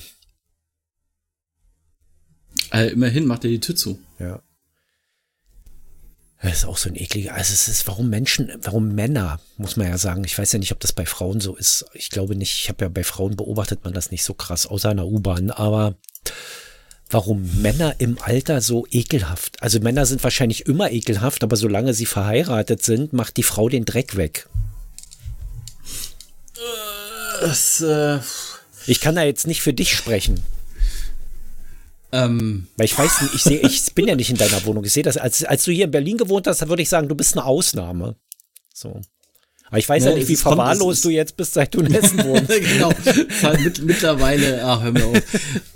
[2.73, 3.99] Äh, immerhin macht er die Tür zu.
[4.19, 4.41] Ja.
[6.43, 7.35] Das ist auch so ein ekliger.
[7.35, 10.23] Also es ist, warum Menschen, warum Männer, muss man ja sagen.
[10.25, 11.87] Ich weiß ja nicht, ob das bei Frauen so ist.
[11.95, 12.61] Ich glaube nicht.
[12.61, 15.51] Ich habe ja bei Frauen beobachtet man das nicht so krass, außer einer U-Bahn.
[15.51, 15.95] Aber
[17.11, 19.63] warum Männer im Alter so ekelhaft?
[19.63, 23.87] Also Männer sind wahrscheinlich immer ekelhaft, aber solange sie verheiratet sind, macht die Frau den
[23.87, 24.47] Dreck weg.
[27.41, 28.19] Das, äh,
[28.87, 30.43] Ich kann da jetzt nicht für dich sprechen.
[32.13, 34.85] Ähm, Weil ich weiß nicht, ich sehe, ich bin ja nicht in deiner Wohnung.
[34.85, 37.15] Ich sehe das, als, als du hier in Berlin gewohnt hast, würde ich sagen, du
[37.15, 38.17] bist eine Ausnahme.
[38.73, 39.01] So.
[39.69, 42.23] Aber ich weiß ja, Ja, nicht, wie verwahrlost du jetzt bist, seit du in Hessen
[42.25, 42.49] wohnst.
[42.73, 42.93] genau.
[43.43, 45.19] Halt mit, mittlerweile, ach, hör mir auf.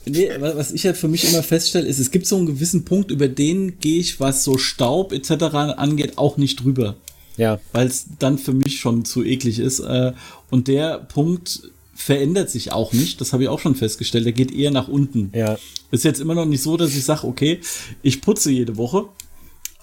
[0.07, 2.85] Nee, wa- was ich halt für mich immer feststelle, ist, es gibt so einen gewissen
[2.85, 5.33] Punkt, über den gehe ich, was so Staub etc.
[5.77, 6.97] angeht, auch nicht drüber.
[7.37, 7.59] Ja.
[7.73, 9.81] Weil es dann für mich schon zu eklig ist.
[9.81, 10.13] Äh,
[10.51, 11.63] und der Punkt
[12.01, 13.21] verändert sich auch nicht.
[13.21, 14.25] Das habe ich auch schon festgestellt.
[14.25, 15.31] Der geht eher nach unten.
[15.35, 15.59] Ja.
[15.91, 17.61] Ist jetzt immer noch nicht so, dass ich sage, okay,
[18.03, 19.09] ich putze jede Woche.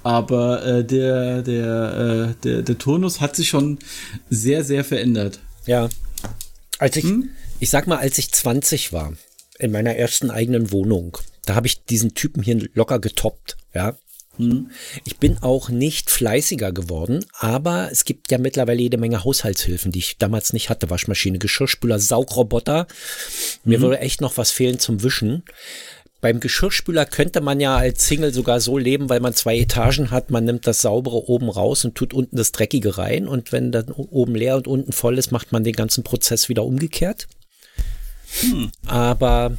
[0.03, 3.79] Aber äh, der, der, äh, der, der Turnus hat sich schon
[4.29, 5.39] sehr, sehr verändert.
[5.65, 5.89] Ja.
[6.79, 7.05] Als ich,
[7.59, 9.13] ich sag mal, als ich 20 war,
[9.59, 13.97] in meiner ersten eigenen Wohnung, da habe ich diesen Typen hier locker getoppt, ja.
[15.05, 19.99] Ich bin auch nicht fleißiger geworden, aber es gibt ja mittlerweile jede Menge Haushaltshilfen, die
[19.99, 20.89] ich damals nicht hatte.
[20.89, 22.87] Waschmaschine, Geschirrspüler, Saugroboter.
[23.63, 25.43] Mir würde echt noch was fehlen zum Wischen.
[26.19, 30.31] Beim Geschirrspüler könnte man ja als Single sogar so leben, weil man zwei Etagen hat.
[30.31, 33.27] Man nimmt das saubere oben raus und tut unten das dreckige rein.
[33.27, 36.63] Und wenn dann oben leer und unten voll ist, macht man den ganzen Prozess wieder
[36.63, 37.27] umgekehrt.
[38.87, 39.57] Aber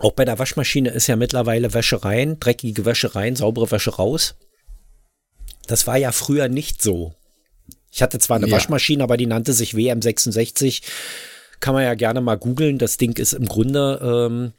[0.00, 4.34] auch bei der Waschmaschine ist ja mittlerweile Wäsche rein, dreckige Wäsche rein, saubere Wäsche raus.
[5.66, 7.14] Das war ja früher nicht so.
[7.90, 8.56] Ich hatte zwar eine Ja.
[8.56, 10.82] Waschmaschine, aber die nannte sich WM66.
[11.60, 12.78] Kann man ja gerne mal googeln.
[12.78, 14.52] Das Ding ist im Grunde, ähm,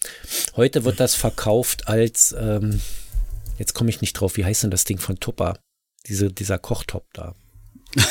[0.55, 2.81] heute wird das verkauft als, ähm,
[3.59, 5.59] jetzt komme ich nicht drauf, wie heißt denn das Ding von Tupper?
[6.07, 7.35] Diese, dieser Kochtop da.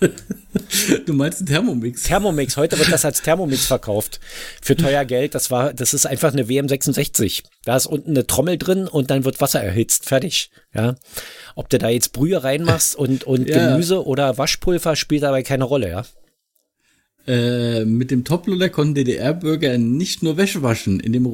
[1.06, 2.02] Du meinst einen Thermomix?
[2.04, 4.20] Thermomix, heute wird das als Thermomix verkauft.
[4.60, 5.34] Für teuer Geld.
[5.34, 7.42] Das war, das ist einfach eine WM66.
[7.64, 10.04] Da ist unten eine Trommel drin und dann wird Wasser erhitzt.
[10.04, 10.50] Fertig.
[10.74, 10.96] Ja.
[11.54, 13.70] Ob du da jetzt Brühe reinmachst und, und Ja.
[13.70, 16.04] Gemüse oder Waschpulver spielt dabei keine Rolle, ja.
[17.26, 21.00] Äh, mit dem Toploader konnten DDR-Bürger nicht nur Wäsche waschen.
[21.00, 21.26] In dem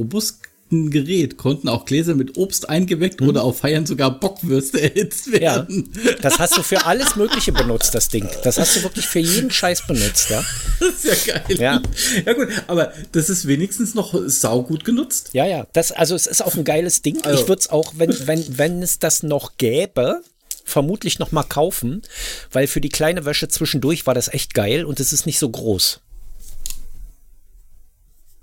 [0.70, 5.40] robusten Gerät konnten auch Gläser mit Obst eingeweckt oder auf Feiern sogar Bockwürste erhitzt Ja.
[5.56, 5.90] werden.
[6.22, 8.28] Das hast du für alles Mögliche benutzt, das Ding.
[8.42, 10.44] Das hast du wirklich für jeden Scheiß benutzt, ja.
[10.80, 11.58] Das ist ja geil.
[11.60, 11.82] Ja.
[12.26, 15.30] ja gut, aber das ist wenigstens noch saugut genutzt.
[15.32, 15.66] Ja, ja.
[15.72, 17.22] Das, also es ist auch ein geiles Ding.
[17.22, 20.22] Also- Ich würde es auch, wenn, wenn, wenn es das noch gäbe,
[20.64, 22.02] vermutlich noch mal kaufen,
[22.50, 25.48] weil für die kleine Wäsche zwischendurch war das echt geil und es ist nicht so
[25.48, 26.00] groß.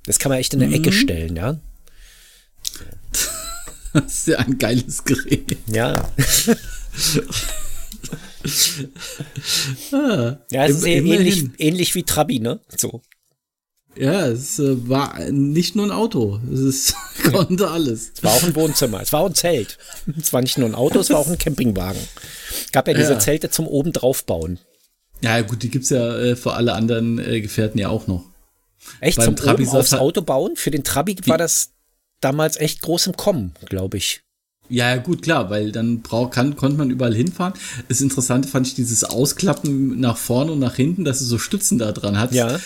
[0.05, 1.59] Das kann man echt in der Ecke stellen, ja.
[3.93, 5.57] Das ist ja ein geiles Gerät.
[5.67, 6.09] Ja.
[10.51, 12.59] ja, es ist ähnlich, ähnlich wie Trabi, ne?
[12.77, 13.01] So.
[13.95, 16.39] Ja, es äh, war nicht nur ein Auto.
[16.51, 16.95] Es ist,
[17.31, 18.11] konnte alles.
[18.15, 19.77] Es war auch ein Wohnzimmer, es war auch ein Zelt.
[20.19, 22.01] Es war nicht nur ein Auto, es war auch ein Campingwagen.
[22.71, 23.19] Gab ja diese Ja.
[23.19, 24.59] Zelte zum oben drauf bauen.
[25.21, 28.23] Ja, gut, die gibt's ja äh, für alle anderen äh, Gefährten ja auch noch.
[29.01, 30.55] Echt Beim zum Trabi oben aufs Auto bauen?
[30.55, 31.71] Für den Trabi war das
[32.21, 34.21] damals echt groß im Kommen, glaube ich.
[34.69, 37.53] Ja, ja, gut, klar, weil dann brauch, kann, konnte man überall hinfahren.
[37.89, 41.77] Das Interessante fand ich dieses Ausklappen nach vorne und nach hinten, dass du so Stützen
[41.77, 42.33] da dran hast.
[42.33, 42.57] Ja.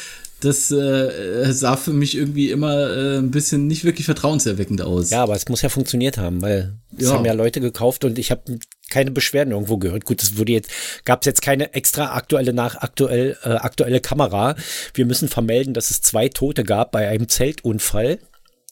[0.42, 5.10] Das äh, sah für mich irgendwie immer äh, ein bisschen nicht wirklich vertrauenserweckend aus.
[5.10, 7.14] Ja, aber es muss ja funktioniert haben, weil es Ja.
[7.14, 10.06] haben ja Leute gekauft und ich habe keine Beschwerden irgendwo gehört.
[10.06, 10.70] Gut, es wurde jetzt,
[11.06, 14.56] gab es jetzt keine extra aktuelle nach aktuell äh, aktuelle Kamera.
[14.94, 18.20] Wir müssen vermelden, dass es zwei Tote gab bei einem Zeltunfall,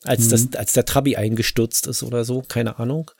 [0.04, 3.12] als das, als der Trabi eingestürzt ist oder so, keine Ahnung.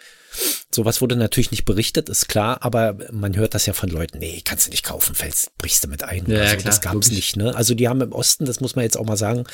[0.74, 4.42] Sowas wurde natürlich nicht berichtet, ist klar, aber man hört das ja von Leuten, nee,
[4.44, 6.26] kannst du nicht kaufen, fällst, brichst du mit ein.
[6.28, 7.12] Ja, also, klar, das gab's logisch.
[7.12, 7.56] nicht, ne?
[7.56, 9.46] Also die haben im Osten, das muss man jetzt auch mal sagen,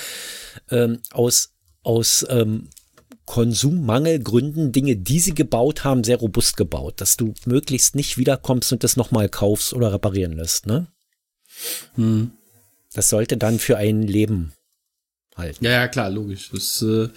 [0.71, 1.51] ähm, aus,
[1.83, 2.69] aus ähm,
[3.25, 8.83] Konsummangelgründen Dinge, die sie gebaut haben, sehr robust gebaut, dass du möglichst nicht wiederkommst und
[8.83, 10.87] das nochmal kaufst oder reparieren lässt, ne?
[11.95, 12.31] Hm.
[12.93, 14.53] Das sollte dann für ein Leben
[15.39, 15.65] halten.
[15.65, 16.49] Ja, ja, klar, logisch.
[16.51, 17.09] Das ist äh,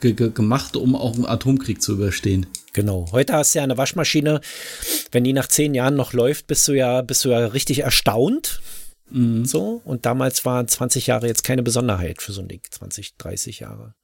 [0.00, 2.46] ge ge gemacht, um auch einen Atomkrieg zu überstehen.
[2.72, 3.06] Genau.
[3.12, 4.40] Heute hast du ja eine Waschmaschine.
[5.10, 8.60] Wenn die nach zehn Jahren noch läuft, bist du ja, bist du ja richtig erstaunt.
[9.08, 9.80] So.
[9.84, 12.62] Und damals waren 20 Jahre jetzt keine Besonderheit für so ein Ding.
[12.68, 13.94] 20, 30 Jahre.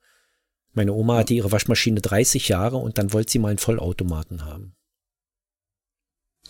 [0.72, 4.74] Meine Oma hatte ihre Waschmaschine 30 Jahre und dann wollte sie mal einen Vollautomaten haben.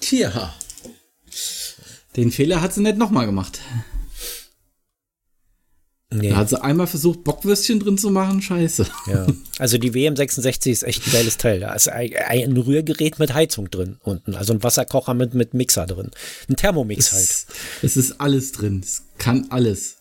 [0.01, 0.55] Tja.
[2.17, 3.61] Den Fehler hat sie nicht nochmal gemacht.
[6.13, 8.43] Nee, Da hat sie einmal versucht, Bockwürstchen drin zu machen.
[8.43, 8.87] Scheiße.
[9.07, 9.27] ja.
[9.59, 11.61] Also die WM66 ist echt ein geiles Teil.
[11.61, 14.35] Da ist ein, Rührgerät mit Heizung drin unten.
[14.35, 16.11] Also ein Wasserkocher mit, mit Mixer drin.
[16.49, 17.23] Ein Thermomix halt.
[17.25, 17.47] Es,
[17.83, 18.81] es ist alles drin.
[18.83, 19.97] Es kann alles.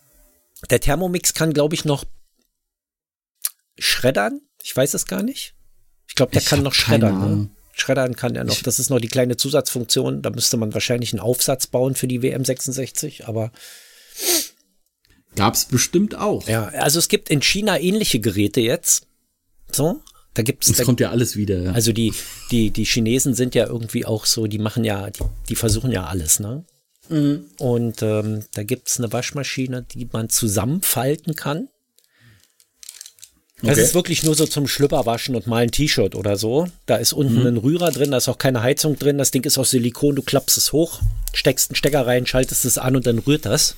[0.70, 2.04] Der Thermomix kann, glaube ich, noch
[3.78, 4.40] schreddern.
[4.62, 5.54] Ich weiß es gar nicht.
[6.08, 7.18] Ich glaube, der Ich kann noch schreddern.
[7.20, 7.48] Ne?
[7.74, 8.60] Schreddern kann er noch.
[8.62, 10.22] Das ist noch die kleine Zusatzfunktion.
[10.22, 13.24] Da müsste man wahrscheinlich einen Aufsatz bauen für die WM66.
[13.24, 13.50] Aber
[15.36, 16.46] Gab's bestimmt auch.
[16.48, 19.06] ja, also es gibt in China ähnliche Geräte jetzt.
[19.70, 20.00] So,
[20.34, 20.68] da gibt's.
[20.68, 21.60] Es Da, kommt ja alles wieder.
[21.62, 21.72] Ja.
[21.72, 22.12] also die,
[22.50, 26.04] die, die Chinesen sind ja irgendwie auch so, die machen ja, die, die versuchen ja
[26.04, 26.64] alles, ne?
[27.58, 31.68] Und ähm, da gibt's eine Waschmaschine, die man zusammenfalten kann.
[33.60, 33.82] Das Okay.
[33.82, 36.66] ist wirklich nur so zum Schlüpperwaschen und mal ein T-Shirt oder so.
[36.86, 39.18] Da ist unten ein Rührer drin, da ist auch keine Heizung drin.
[39.18, 41.00] Das Ding ist aus Silikon, du klappst es hoch,
[41.32, 43.76] steckst einen Stecker rein, schaltest es an und dann rührt das.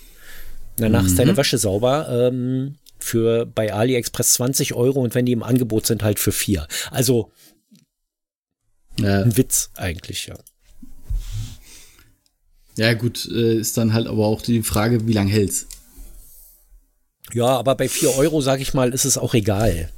[0.76, 2.08] Danach ist deine Wäsche sauber.
[2.10, 6.66] Ähm, für bei AliExpress 20 Euro und wenn die im Angebot sind, halt für vier.
[6.90, 7.30] Also
[8.98, 10.36] Ja, ein Witz eigentlich, ja.
[12.76, 15.66] ja gut, äh, ist dann halt aber auch die Frage, wie lange hält's?
[17.32, 19.90] Ja, aber bei vier Euro, sag ich mal, ist es auch egal.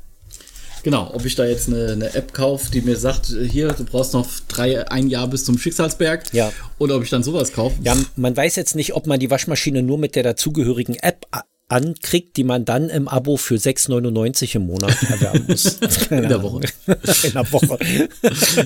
[0.87, 4.12] Genau, ob ich da jetzt eine, eine App kaufe, die mir sagt, hier, du brauchst
[4.12, 6.33] noch drei, ein Jahr bis zum Schicksalsberg.
[6.33, 6.53] Ja.
[6.79, 7.75] Oder ob ich dann sowas kaufe.
[7.83, 11.27] Ja, man weiß jetzt nicht, ob man die Waschmaschine nur mit der dazugehörigen App
[11.66, 15.64] ankriegt, die man dann im Abo für 6,99 im Monat erwerben muss.
[16.11, 16.61] In der Woche.
[17.25, 17.79] In der Woche.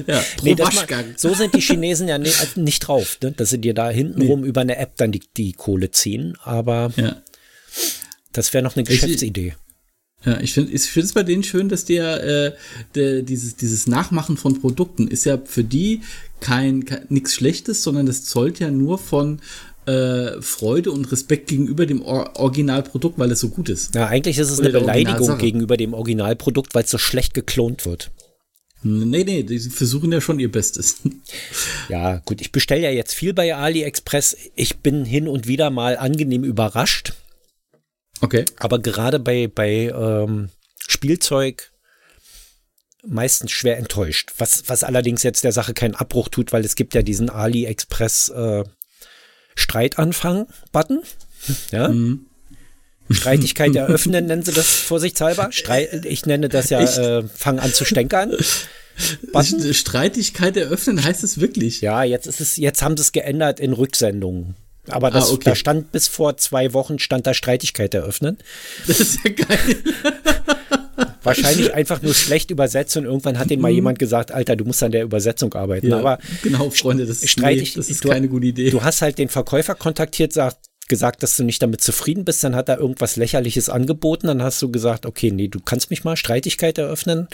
[0.07, 1.15] Ja, Nee, das ma- Waschgang.
[1.17, 3.33] so sind die Chinesen ja ni- nicht drauf, ne?
[3.33, 6.37] dass sie dir da hintenrum über eine App dann die, die Kohle ziehen.
[6.45, 7.17] Aber Ja.
[8.35, 9.55] das wäre noch eine Geschäftsidee.
[10.25, 12.53] Ja, ich finde ich finde es bei denen schön, dass der, äh,
[12.95, 16.03] der dieses, dieses Nachmachen von Produkten ist ja für die
[16.41, 19.41] kein, kein nichts Schlechtes, sondern das zollt ja nur von
[19.87, 23.95] äh, Freude und Respekt gegenüber dem Or Originalprodukt, weil es so gut ist.
[23.95, 27.87] Ja, eigentlich ist es Oder eine Beleidigung gegenüber dem Originalprodukt, weil es so schlecht geklont
[27.87, 28.11] wird.
[28.83, 30.97] Nee, nee, die versuchen ja schon ihr Bestes.
[31.89, 34.37] Ja, gut, ich bestelle ja jetzt viel bei AliExpress.
[34.55, 37.15] Ich bin hin und wieder mal angenehm überrascht.
[38.21, 38.45] Okay.
[38.59, 40.51] Aber gerade bei, bei ähm,
[40.87, 41.71] Spielzeug
[43.07, 44.33] meistens schwer enttäuscht.
[44.39, 48.29] Was, was allerdings jetzt der Sache keinen Abbruch tut, weil es gibt ja diesen AliExpress
[48.31, 48.65] äh,
[49.55, 51.03] Streitanfang-Button.
[51.71, 51.91] Ja.
[53.09, 55.51] Streitigkeit eröffnen, nennen sie das vorsichtshalber.
[55.53, 58.37] Streit, ich nenne das ja äh, Fang an zu stänkern.
[59.33, 59.73] Button.
[59.73, 61.81] Streitigkeit eröffnen heißt es wirklich.
[61.81, 64.55] Ja, jetzt ist es, jetzt haben sie es geändert in Rücksendungen.
[64.89, 65.45] Aber das, Ah, okay.
[65.45, 68.39] da stand bis vor zwei Wochen stand da Streitigkeit eröffnen.
[68.87, 69.77] Das ist ja geil.
[71.23, 74.83] Wahrscheinlich einfach nur schlecht übersetzt und irgendwann hat denen mal jemand gesagt, Alter, du musst
[74.83, 75.87] an der Übersetzung arbeiten.
[75.87, 75.93] Mhm.
[75.93, 78.71] Ja, Aber genau, Freunde, das ist, streitig, nee, das ist du, keine gute Idee.
[78.71, 82.57] Du hast halt den Verkäufer kontaktiert, sagt, gesagt, dass du nicht damit zufrieden bist, dann
[82.57, 86.17] hat er irgendwas lächerliches angeboten, dann hast du gesagt, okay, nee, du kannst mich mal
[86.17, 87.29] Streitigkeit eröffnen.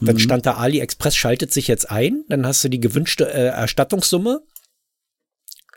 [0.00, 4.42] Dann stand da AliExpress schaltet sich jetzt ein, dann hast du die gewünschte äh, Erstattungssumme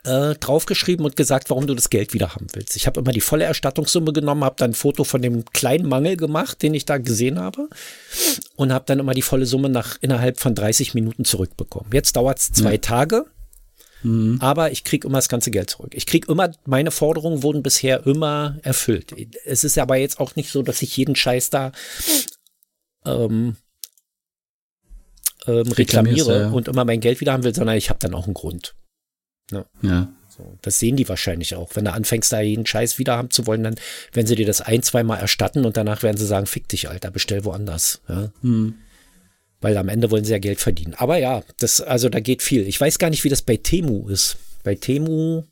[0.06, 2.76] äh, draufgeschrieben und gesagt, warum du das Geld wieder haben willst.
[2.76, 6.16] Ich habe immer die volle Erstattungssumme genommen, habe dann ein Foto von dem kleinen Mangel
[6.16, 7.68] gemacht, den ich da gesehen habe
[8.54, 11.90] und habe dann immer die volle Summe nach innerhalb von 30 Minuten zurückbekommen.
[11.92, 13.26] Jetzt dauert es zwei Tage,
[14.40, 15.92] aber ich kriege immer das ganze Geld zurück.
[15.94, 19.12] Ich kriege immer, meine Forderungen wurden bisher immer erfüllt.
[19.44, 21.72] Es ist aber jetzt auch nicht so, dass ich jeden Scheiß da
[23.04, 23.56] ähm,
[25.46, 26.50] ähm, reklamiere ja.
[26.50, 28.74] und immer mein Geld wieder haben will, sondern ich habe dann auch einen Grund.
[29.82, 30.08] Ja.
[30.36, 31.70] So, das sehen die wahrscheinlich auch.
[31.74, 33.76] Wenn du anfängst, da jeden Scheiß wieder haben zu wollen, dann
[34.12, 37.10] werden sie dir das ein, zweimal erstatten und danach werden sie sagen, fick dich, Alter,
[37.10, 38.00] bestell woanders.
[38.08, 38.30] Ja?
[38.42, 38.74] Hm.
[39.60, 40.94] Weil am Ende wollen sie ja Geld verdienen.
[40.94, 42.66] Aber ja, das, also da geht viel.
[42.66, 44.36] Ich weiß gar nicht, wie das bei Temu ist.
[44.62, 45.44] Bei Temu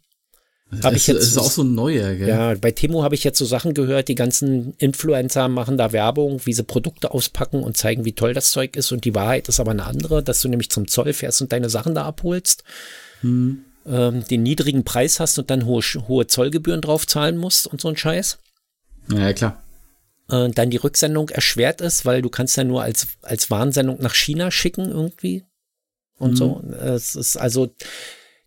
[0.82, 1.22] habe ich jetzt.
[1.22, 2.28] Es ist auch so ein neuer, gell?
[2.28, 6.44] ja, bei Temu habe ich jetzt so Sachen gehört, die ganzen Influencer machen da Werbung,
[6.44, 8.92] wie sie Produkte auspacken und zeigen, wie toll das Zeug ist.
[8.92, 11.70] Und die Wahrheit ist aber eine andere, dass du nämlich zum Zoll fährst und deine
[11.70, 12.64] Sachen da abholst,
[13.20, 13.64] Hm.
[13.86, 17.88] Ähm, den niedrigen Preis hast und dann hohe, hohe Zollgebühren drauf zahlen musst und so
[17.88, 18.38] ein Scheiß.
[19.10, 19.62] Ja, ja, klar.
[20.30, 24.14] Äh, dann die Rücksendung erschwert ist, weil du kannst ja nur als, als Warnsendung nach
[24.14, 25.44] China schicken irgendwie
[26.18, 26.62] und so.
[26.80, 27.74] Es ist also,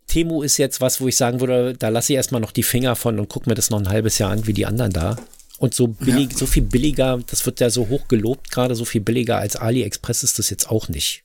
[0.08, 2.96] Temu ist jetzt was, wo ich sagen würde, da lasse ich erstmal noch die Finger
[2.96, 5.18] von und guck mir das noch ein halbes Jahr an, wie die anderen da.
[5.60, 9.02] Und so billig, so viel billiger, das wird ja so hoch gelobt, gerade so viel
[9.02, 11.24] billiger als AliExpress ist das jetzt auch nicht.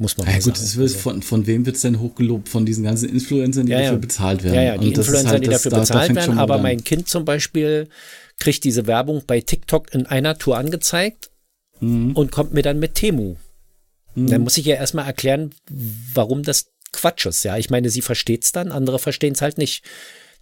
[0.00, 0.58] Muss man Ja, mal gut, sagen.
[0.60, 2.48] das wird, von, von wem wird es denn hochgelobt?
[2.48, 3.84] Von diesen ganzen Influencern, die Ja, ja.
[3.86, 4.54] dafür bezahlt werden.
[4.54, 6.56] Ja, ja, die das Influencer, halt die das- dafür da- da bezahlt fängt werden, aber
[6.58, 6.84] mal mein an.
[6.84, 7.88] Kind zum Beispiel
[8.38, 11.30] kriegt diese Werbung bei TikTok in einer Tour angezeigt
[11.80, 12.12] Mhm.
[12.12, 13.36] und kommt mir dann mit Temu.
[14.14, 15.54] Dann muss ich ja erstmal erklären,
[16.12, 17.44] warum das Quatsch ist.
[17.44, 19.84] Ja, ich meine, sie versteht es dann, andere verstehen es halt nicht.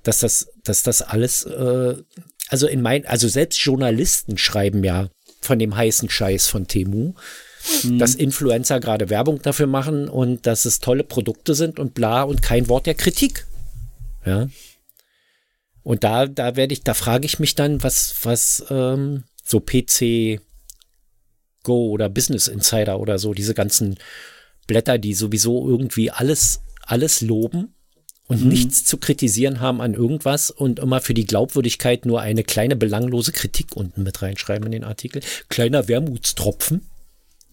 [0.02, 1.96] Dass das, dass das alles, äh,
[2.48, 5.08] also in mein, also selbst Journalisten schreiben ja
[5.42, 7.14] von dem heißen Scheiß von Temu,
[7.98, 12.42] dass Influencer gerade Werbung dafür machen und dass es tolle Produkte sind und bla und
[12.42, 13.46] kein Wort der Kritik.
[14.24, 14.48] Ja.
[15.82, 20.40] Und da, da werde ich, da frage ich mich dann, was, was ähm, so PC
[21.62, 23.96] Go oder Business Insider oder so, diese ganzen
[24.66, 27.74] Blätter, die sowieso irgendwie alles, alles loben
[28.28, 32.74] und nichts zu kritisieren haben an irgendwas und immer für die Glaubwürdigkeit nur eine kleine
[32.74, 35.22] belanglose Kritik unten mit reinschreiben in den Artikel.
[35.48, 36.82] Kleiner Wermutstropfen.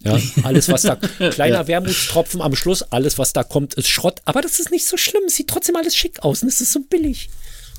[0.04, 0.96] Ja, alles, was da,
[1.32, 4.22] kleiner Wermutstropfen am Schluss, alles, was da kommt, ist Schrott.
[4.26, 5.24] Aber das ist nicht so schlimm.
[5.28, 7.30] Sieht trotzdem alles schick aus und es ist so billig.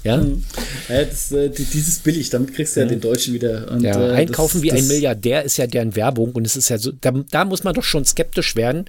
[0.05, 0.19] Ja?
[0.19, 0.45] Mhm.
[0.89, 3.71] ja das, äh, dieses billig, damit kriegst du ja, ja den Deutschen wieder.
[3.71, 6.57] Und, ja, äh, einkaufen das, wie das ein Milliardär ist ja deren Werbung und es
[6.57, 8.87] ist ja so, da, da muss man doch schon skeptisch werden.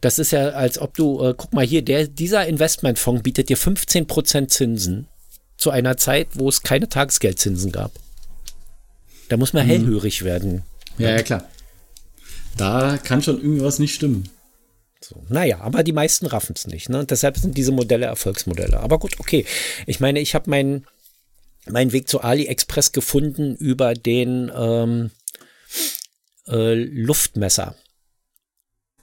[0.00, 3.56] Das ist ja, als ob du, äh, guck mal hier, der, dieser Investmentfonds bietet dir
[3.58, 5.08] 15% Zinsen
[5.56, 7.92] zu einer Zeit, wo es keine Tagesgeldzinsen gab.
[9.28, 9.70] Da muss man mhm.
[9.70, 10.62] hellhörig werden.
[10.98, 11.48] Ja, ja, klar.
[12.58, 14.28] Da kann schon irgendwas nicht stimmen.
[15.00, 16.88] So, naja, aber die meisten raffen es nicht.
[16.88, 16.98] Ne?
[16.98, 18.80] Und deshalb sind diese Modelle Erfolgsmodelle.
[18.80, 19.46] Aber gut, okay.
[19.86, 20.86] Ich meine, ich habe meinen
[21.70, 25.10] mein Weg zu AliExpress gefunden über den ähm,
[26.48, 27.76] äh, Luftmesser.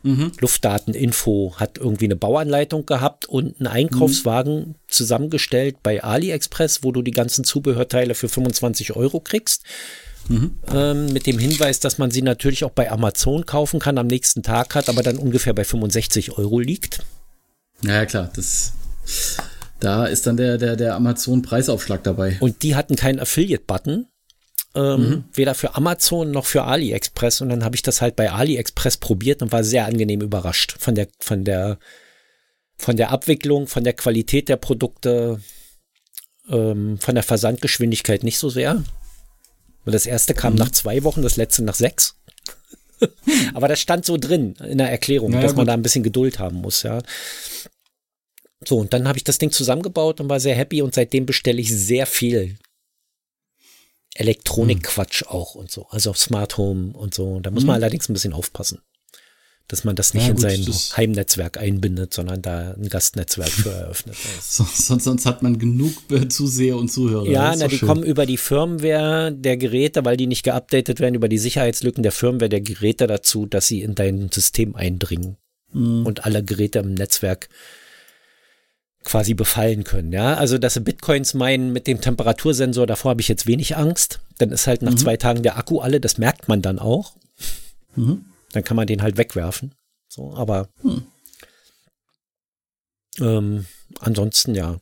[0.03, 0.33] Mhm.
[0.39, 4.75] Luftdateninfo hat irgendwie eine Bauanleitung gehabt und einen Einkaufswagen mhm.
[4.87, 9.63] zusammengestellt bei AliExpress, wo du die ganzen Zubehörteile für 25 Euro kriegst.
[10.27, 10.57] Mhm.
[10.71, 14.43] Ähm, mit dem Hinweis, dass man sie natürlich auch bei Amazon kaufen kann, am nächsten
[14.43, 16.99] Tag hat, aber dann ungefähr bei 65 Euro liegt.
[17.81, 18.73] Ja, klar, das,
[19.79, 22.37] da ist dann der, der, der Amazon-Preisaufschlag dabei.
[22.39, 24.07] Und die hatten keinen Affiliate-Button.
[24.73, 25.23] Ähm, mhm.
[25.33, 27.41] Weder für Amazon noch für AliExpress.
[27.41, 30.95] Und dann habe ich das halt bei AliExpress probiert und war sehr angenehm überrascht von
[30.95, 31.77] der, von der,
[32.77, 35.39] von der Abwicklung, von der Qualität der Produkte,
[36.49, 38.83] ähm, von der Versandgeschwindigkeit nicht so sehr.
[39.85, 40.59] Und das erste kam mhm.
[40.59, 42.15] nach zwei Wochen, das letzte nach sechs.
[43.53, 45.69] Aber das stand so drin in der Erklärung, naja, dass man gut.
[45.69, 47.01] da ein bisschen Geduld haben muss, ja.
[48.67, 51.61] So, und dann habe ich das Ding zusammengebaut und war sehr happy und seitdem bestelle
[51.61, 52.57] ich sehr viel
[54.15, 55.27] Elektronikquatsch hm.
[55.27, 55.87] auch und so.
[55.89, 57.39] Also auf Smart Home und so.
[57.41, 58.81] Da muss man allerdings ein bisschen aufpassen.
[59.67, 63.71] Dass man das nicht ja, in gut, sein Heimnetzwerk einbindet, sondern da ein Gastnetzwerk für
[63.71, 64.15] eröffnet.
[64.41, 65.93] sonst, sonst hat man genug
[66.29, 67.27] Zuseher und Zuhörer.
[67.27, 67.87] Ja, na, die schön.
[67.87, 72.11] kommen über die Firmware der Geräte, weil die nicht geupdatet werden, über die Sicherheitslücken der
[72.11, 75.37] Firmware der Geräte dazu, dass sie in dein System eindringen
[75.73, 76.05] mhm.
[76.05, 77.49] und alle Geräte im Netzwerk
[79.03, 80.11] quasi befallen können.
[80.11, 84.19] Ja, also dass sie Bitcoins meinen mit dem Temperatursensor, davor habe ich jetzt wenig Angst.
[84.39, 84.97] Dann ist halt nach mhm.
[84.97, 87.13] zwei Tagen der Akku alle, das merkt man dann auch.
[87.95, 88.25] Mhm.
[88.55, 89.75] Dann kann man den halt wegwerfen.
[90.07, 91.03] So, aber mhm.
[93.19, 93.65] ähm,
[93.99, 94.79] ansonsten ja.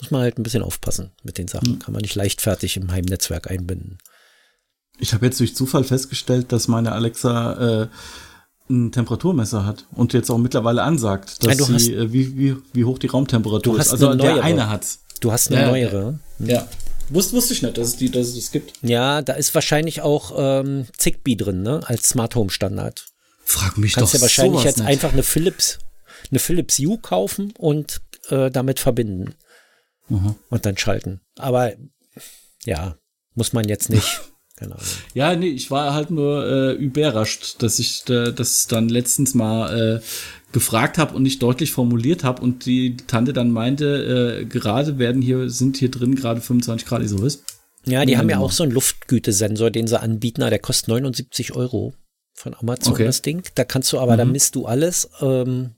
[0.00, 1.74] Muss man halt ein bisschen aufpassen mit den Sachen.
[1.74, 1.78] Mhm.
[1.78, 3.98] Kann man nicht leichtfertig im Heimnetzwerk einbinden.
[4.98, 7.88] Ich habe jetzt durch Zufall festgestellt, dass meine Alexa äh,
[8.68, 12.84] ein Temperaturmesser hat und jetzt auch mittlerweile ansagt, dass ja, sie, äh, wie, wie, wie
[12.84, 13.92] hoch die Raumtemperatur ist.
[13.92, 14.84] Also eine der eine hat.
[15.20, 16.18] Du hast eine ja, neuere.
[16.40, 16.66] Ja.
[17.14, 18.72] Wusste, wusste ich nicht, dass es, die, dass es das gibt.
[18.82, 21.80] Ja, da ist wahrscheinlich auch ähm, Zigbee drin, ne?
[21.84, 23.06] Als Smart Home Standard.
[23.44, 24.86] Frag mich Kannst doch ja wahrscheinlich jetzt nicht.
[24.86, 25.78] einfach eine Philips,
[26.30, 29.34] eine Philips U kaufen und äh, damit verbinden.
[30.08, 30.36] Mhm.
[30.48, 31.20] Und dann schalten.
[31.36, 31.72] Aber
[32.64, 32.96] ja,
[33.34, 34.22] muss man jetzt nicht.
[34.62, 34.86] Keine Ahnung.
[35.14, 39.98] Ja, nee, ich war halt nur äh, überrascht, dass ich äh, das dann letztens mal
[39.98, 40.00] äh,
[40.52, 45.22] gefragt habe und nicht deutlich formuliert habe und die Tante dann meinte, äh, gerade werden
[45.22, 47.02] hier, sind hier drin gerade 25 Grad.
[47.02, 47.42] Ich so, was?
[47.84, 51.94] Ja, die haben ja auch so einen Luftgütesensor, den sie anbieten, der kostet 79 Euro
[52.32, 53.04] von Amazon, okay.
[53.04, 53.42] das Ding.
[53.54, 54.18] Da kannst du aber, mhm.
[54.18, 55.10] da misst du alles.
[55.20, 55.70] Ähm,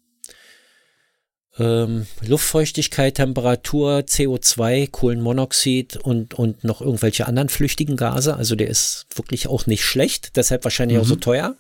[1.58, 8.36] ähm, Luftfeuchtigkeit, Temperatur, CO2, Kohlenmonoxid und, und noch irgendwelche anderen flüchtigen Gase.
[8.36, 11.02] Also der ist wirklich auch nicht schlecht, deshalb wahrscheinlich mhm.
[11.02, 11.20] auch so mhm.
[11.20, 11.56] teuer.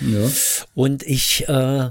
[0.00, 0.30] Ja.
[0.74, 1.88] Und ich äh,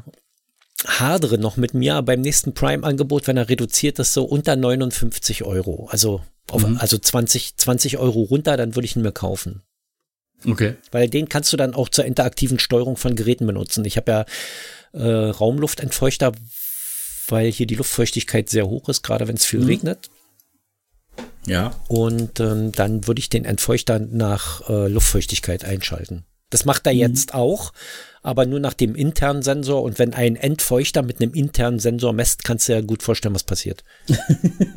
[0.85, 5.87] hadere noch mit mir beim nächsten Prime-Angebot, wenn er reduziert ist, so unter 59 Euro.
[5.91, 6.77] Also, auf, mhm.
[6.77, 9.63] also 20, 20 Euro runter, dann würde ich ihn mir kaufen.
[10.45, 10.75] Okay.
[10.91, 13.83] Weil den kannst du dann auch zur interaktiven Steuerung von Geräten benutzen.
[13.85, 14.25] Ich habe ja
[14.93, 16.33] äh, Raumluftentfeuchter,
[17.27, 19.67] weil hier die Luftfeuchtigkeit sehr hoch ist, gerade wenn es viel mhm.
[19.67, 20.09] regnet.
[21.45, 21.71] Ja.
[21.87, 26.25] Und ähm, dann würde ich den Entfeuchter nach äh, Luftfeuchtigkeit einschalten.
[26.49, 26.99] Das macht er mhm.
[26.99, 27.73] jetzt auch,
[28.21, 29.83] aber nur nach dem internen Sensor.
[29.83, 33.43] Und wenn ein Entfeuchter mit einem internen Sensor messt, kannst du ja gut vorstellen, was
[33.43, 33.83] passiert.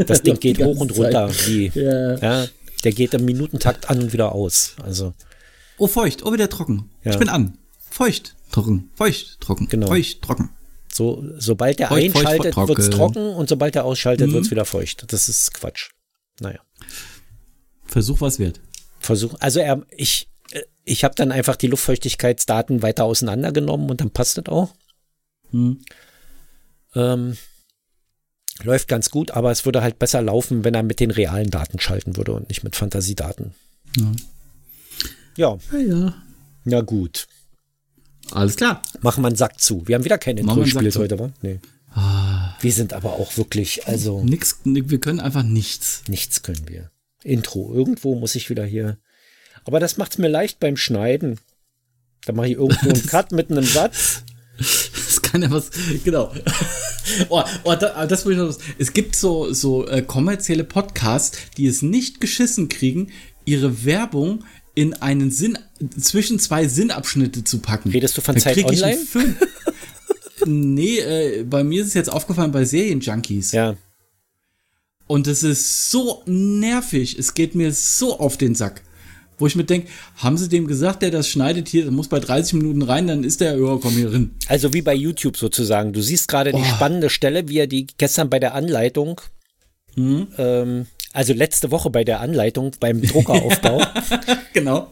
[0.07, 1.31] Das Ding geht hoch und runter.
[1.47, 2.17] Wie, ja.
[2.17, 2.47] ja.
[2.83, 4.75] Der geht im Minutentakt an und wieder aus.
[4.83, 5.13] Also.
[5.79, 6.25] Oh, feucht.
[6.25, 6.91] Oh, wieder trocken.
[7.05, 7.13] Ja.
[7.13, 7.59] Ich bin an.
[7.91, 8.91] Feucht, trocken.
[8.95, 9.69] Feucht, trocken.
[9.69, 9.89] Genau.
[9.89, 10.51] Feucht, trocken.
[10.93, 14.35] So, sobald der feucht, einschaltet, wird es trocken und sobald er ausschaltet, mhm.
[14.35, 15.13] wird es wieder feucht.
[15.13, 15.91] Das ist Quatsch.
[16.41, 16.61] Naja.
[17.85, 18.61] Versuch was wert.
[18.99, 20.29] Versuch, also er, ich,
[20.85, 24.75] ich habe dann einfach die Luftfeuchtigkeitsdaten weiter auseinandergenommen und dann passt das auch.
[25.53, 25.81] Mhm.
[26.95, 27.37] Ähm,
[28.63, 31.79] läuft ganz gut, aber es würde halt besser laufen, wenn er mit den realen Daten
[31.79, 33.55] schalten würde und nicht mit Fantasiedaten.
[33.97, 34.13] Ja.
[35.37, 35.59] Ja.
[35.73, 36.23] Ja, ja.
[36.65, 37.27] Na gut.
[38.33, 38.83] Alles klar.
[39.01, 39.87] Machen wir einen Sack zu.
[39.87, 41.31] Wir haben wieder kein Intro-Spiel heute, wa?
[41.43, 41.61] Nee.
[41.93, 42.57] Ah.
[42.61, 44.23] Wir sind aber auch wirklich, also.
[44.23, 46.03] Nix, wir können einfach nichts.
[46.09, 46.91] Nichts können wir.
[47.23, 47.73] Intro.
[47.75, 48.99] Irgendwo muss ich wieder hier.
[49.65, 51.39] Aber das macht es mir leicht beim Schneiden.
[52.25, 54.25] Da mache ich irgendwo einen Cut mit einem Satz.
[54.59, 55.71] Das kann ja was,
[56.05, 56.33] genau.
[57.31, 61.83] oh, oh, da, das ich noch, es gibt so, so äh, kommerzielle Podcasts, die es
[61.83, 63.11] nicht geschissen kriegen,
[63.45, 64.45] ihre Werbung
[64.75, 65.59] in einen Sinn,
[65.99, 67.91] zwischen zwei Sinnabschnitte zu packen.
[67.91, 68.99] Redest du von da Zeit Online?
[70.47, 73.53] nee, äh, bei mir ist es jetzt aufgefallen bei Serienjunkies.
[73.53, 73.77] Ja.
[75.07, 77.19] Und es ist so nervig.
[77.19, 78.83] Es geht mir so auf den Sack.
[79.39, 82.21] Wo ich mir denke, haben sie dem gesagt, der das schneidet hier, der muss bei
[82.21, 84.33] 30 Minuten rein, dann ist der, ja, komm hier rein.
[84.49, 85.95] Also wie bei YouTube sozusagen.
[85.95, 86.59] Du siehst gerade oh.
[86.59, 89.21] die spannende Stelle, wie er die gestern bei der Anleitung,
[89.97, 90.29] mhm.
[90.37, 93.83] ähm, also letzte Woche bei der Anleitung beim Druckeraufbau.
[94.53, 94.91] genau.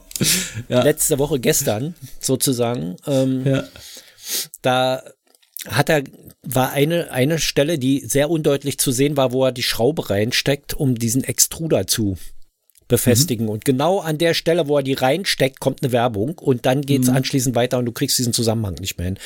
[0.69, 0.83] Ja.
[0.83, 2.97] Letzte Woche gestern sozusagen.
[3.07, 3.65] Ähm, ja.
[4.63, 5.03] Da
[5.67, 6.03] hat er,
[6.43, 10.75] war eine, eine Stelle, die sehr undeutlich zu sehen war, wo er die Schraube reinsteckt,
[10.75, 12.17] um diesen Extruder zu
[12.89, 13.47] befestigen.
[13.47, 13.53] Mhm.
[13.53, 17.03] Und genau an der Stelle, wo er die reinsteckt, kommt eine Werbung und dann geht
[17.03, 17.17] es mhm.
[17.17, 19.19] anschließend weiter und du kriegst diesen Zusammenhang nicht mehr hin.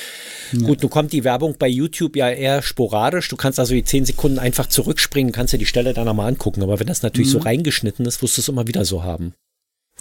[0.52, 0.66] Ja.
[0.66, 3.28] Gut, nun kommt die Werbung bei YouTube ja eher sporadisch.
[3.28, 6.62] Du kannst also die zehn Sekunden einfach zurückspringen, kannst dir die Stelle dann nochmal angucken.
[6.62, 7.32] Aber wenn das natürlich mhm.
[7.32, 9.34] so reingeschnitten ist, wirst du es immer wieder so haben.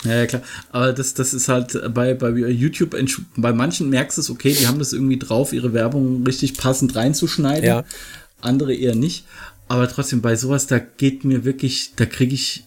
[0.03, 0.41] Ja, ja, klar.
[0.71, 2.95] Aber das, das ist halt bei, bei YouTube,
[3.35, 6.95] bei manchen merkst du es, okay, die haben das irgendwie drauf, ihre Werbung richtig passend
[6.95, 7.65] reinzuschneiden.
[7.65, 7.83] Ja.
[8.41, 9.25] Andere eher nicht.
[9.67, 12.65] Aber trotzdem, bei sowas, da geht mir wirklich, da kriege ich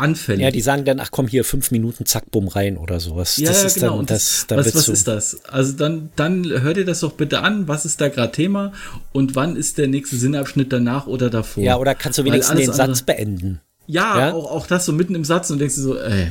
[0.00, 0.42] Anfälle.
[0.42, 3.36] Ja, die sagen dann, ach komm, hier fünf Minuten, zack, bumm, rein oder sowas.
[3.36, 3.96] Ja, das ja, genau.
[3.98, 5.44] Dann, das, dann was was ist das?
[5.44, 7.68] Also dann, dann hört ihr das doch bitte an.
[7.68, 8.72] Was ist da gerade Thema
[9.12, 11.62] und wann ist der nächste Sinnabschnitt danach oder davor?
[11.62, 13.60] Ja, oder kannst du wenigstens den Satz beenden?
[13.86, 14.32] Ja, ja?
[14.32, 16.30] Auch, auch das so mitten im Satz und denkst du so, ey,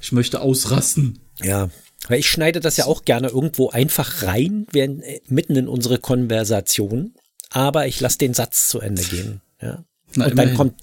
[0.00, 1.18] ich möchte ausrasten.
[1.42, 1.68] Ja,
[2.08, 5.98] weil ich schneide das ja auch gerne irgendwo einfach rein, während, äh, mitten in unsere
[5.98, 7.14] Konversation,
[7.50, 9.40] aber ich lasse den Satz zu Ende gehen.
[9.60, 9.84] Ja.
[10.16, 10.74] Na, und dann kommt,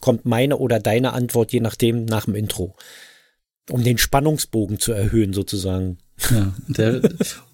[0.00, 2.74] kommt meine oder deine Antwort, je nachdem, nach dem Intro.
[3.70, 5.98] Um den Spannungsbogen zu erhöhen, sozusagen.
[6.30, 7.00] Ja, der,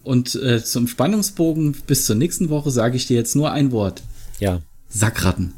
[0.02, 4.02] und äh, zum Spannungsbogen bis zur nächsten Woche sage ich dir jetzt nur ein Wort.
[4.40, 4.60] Ja.
[4.88, 5.54] Sackratten.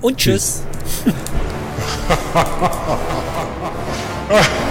[0.00, 0.62] Und tschüss.
[1.04, 1.14] tschüss.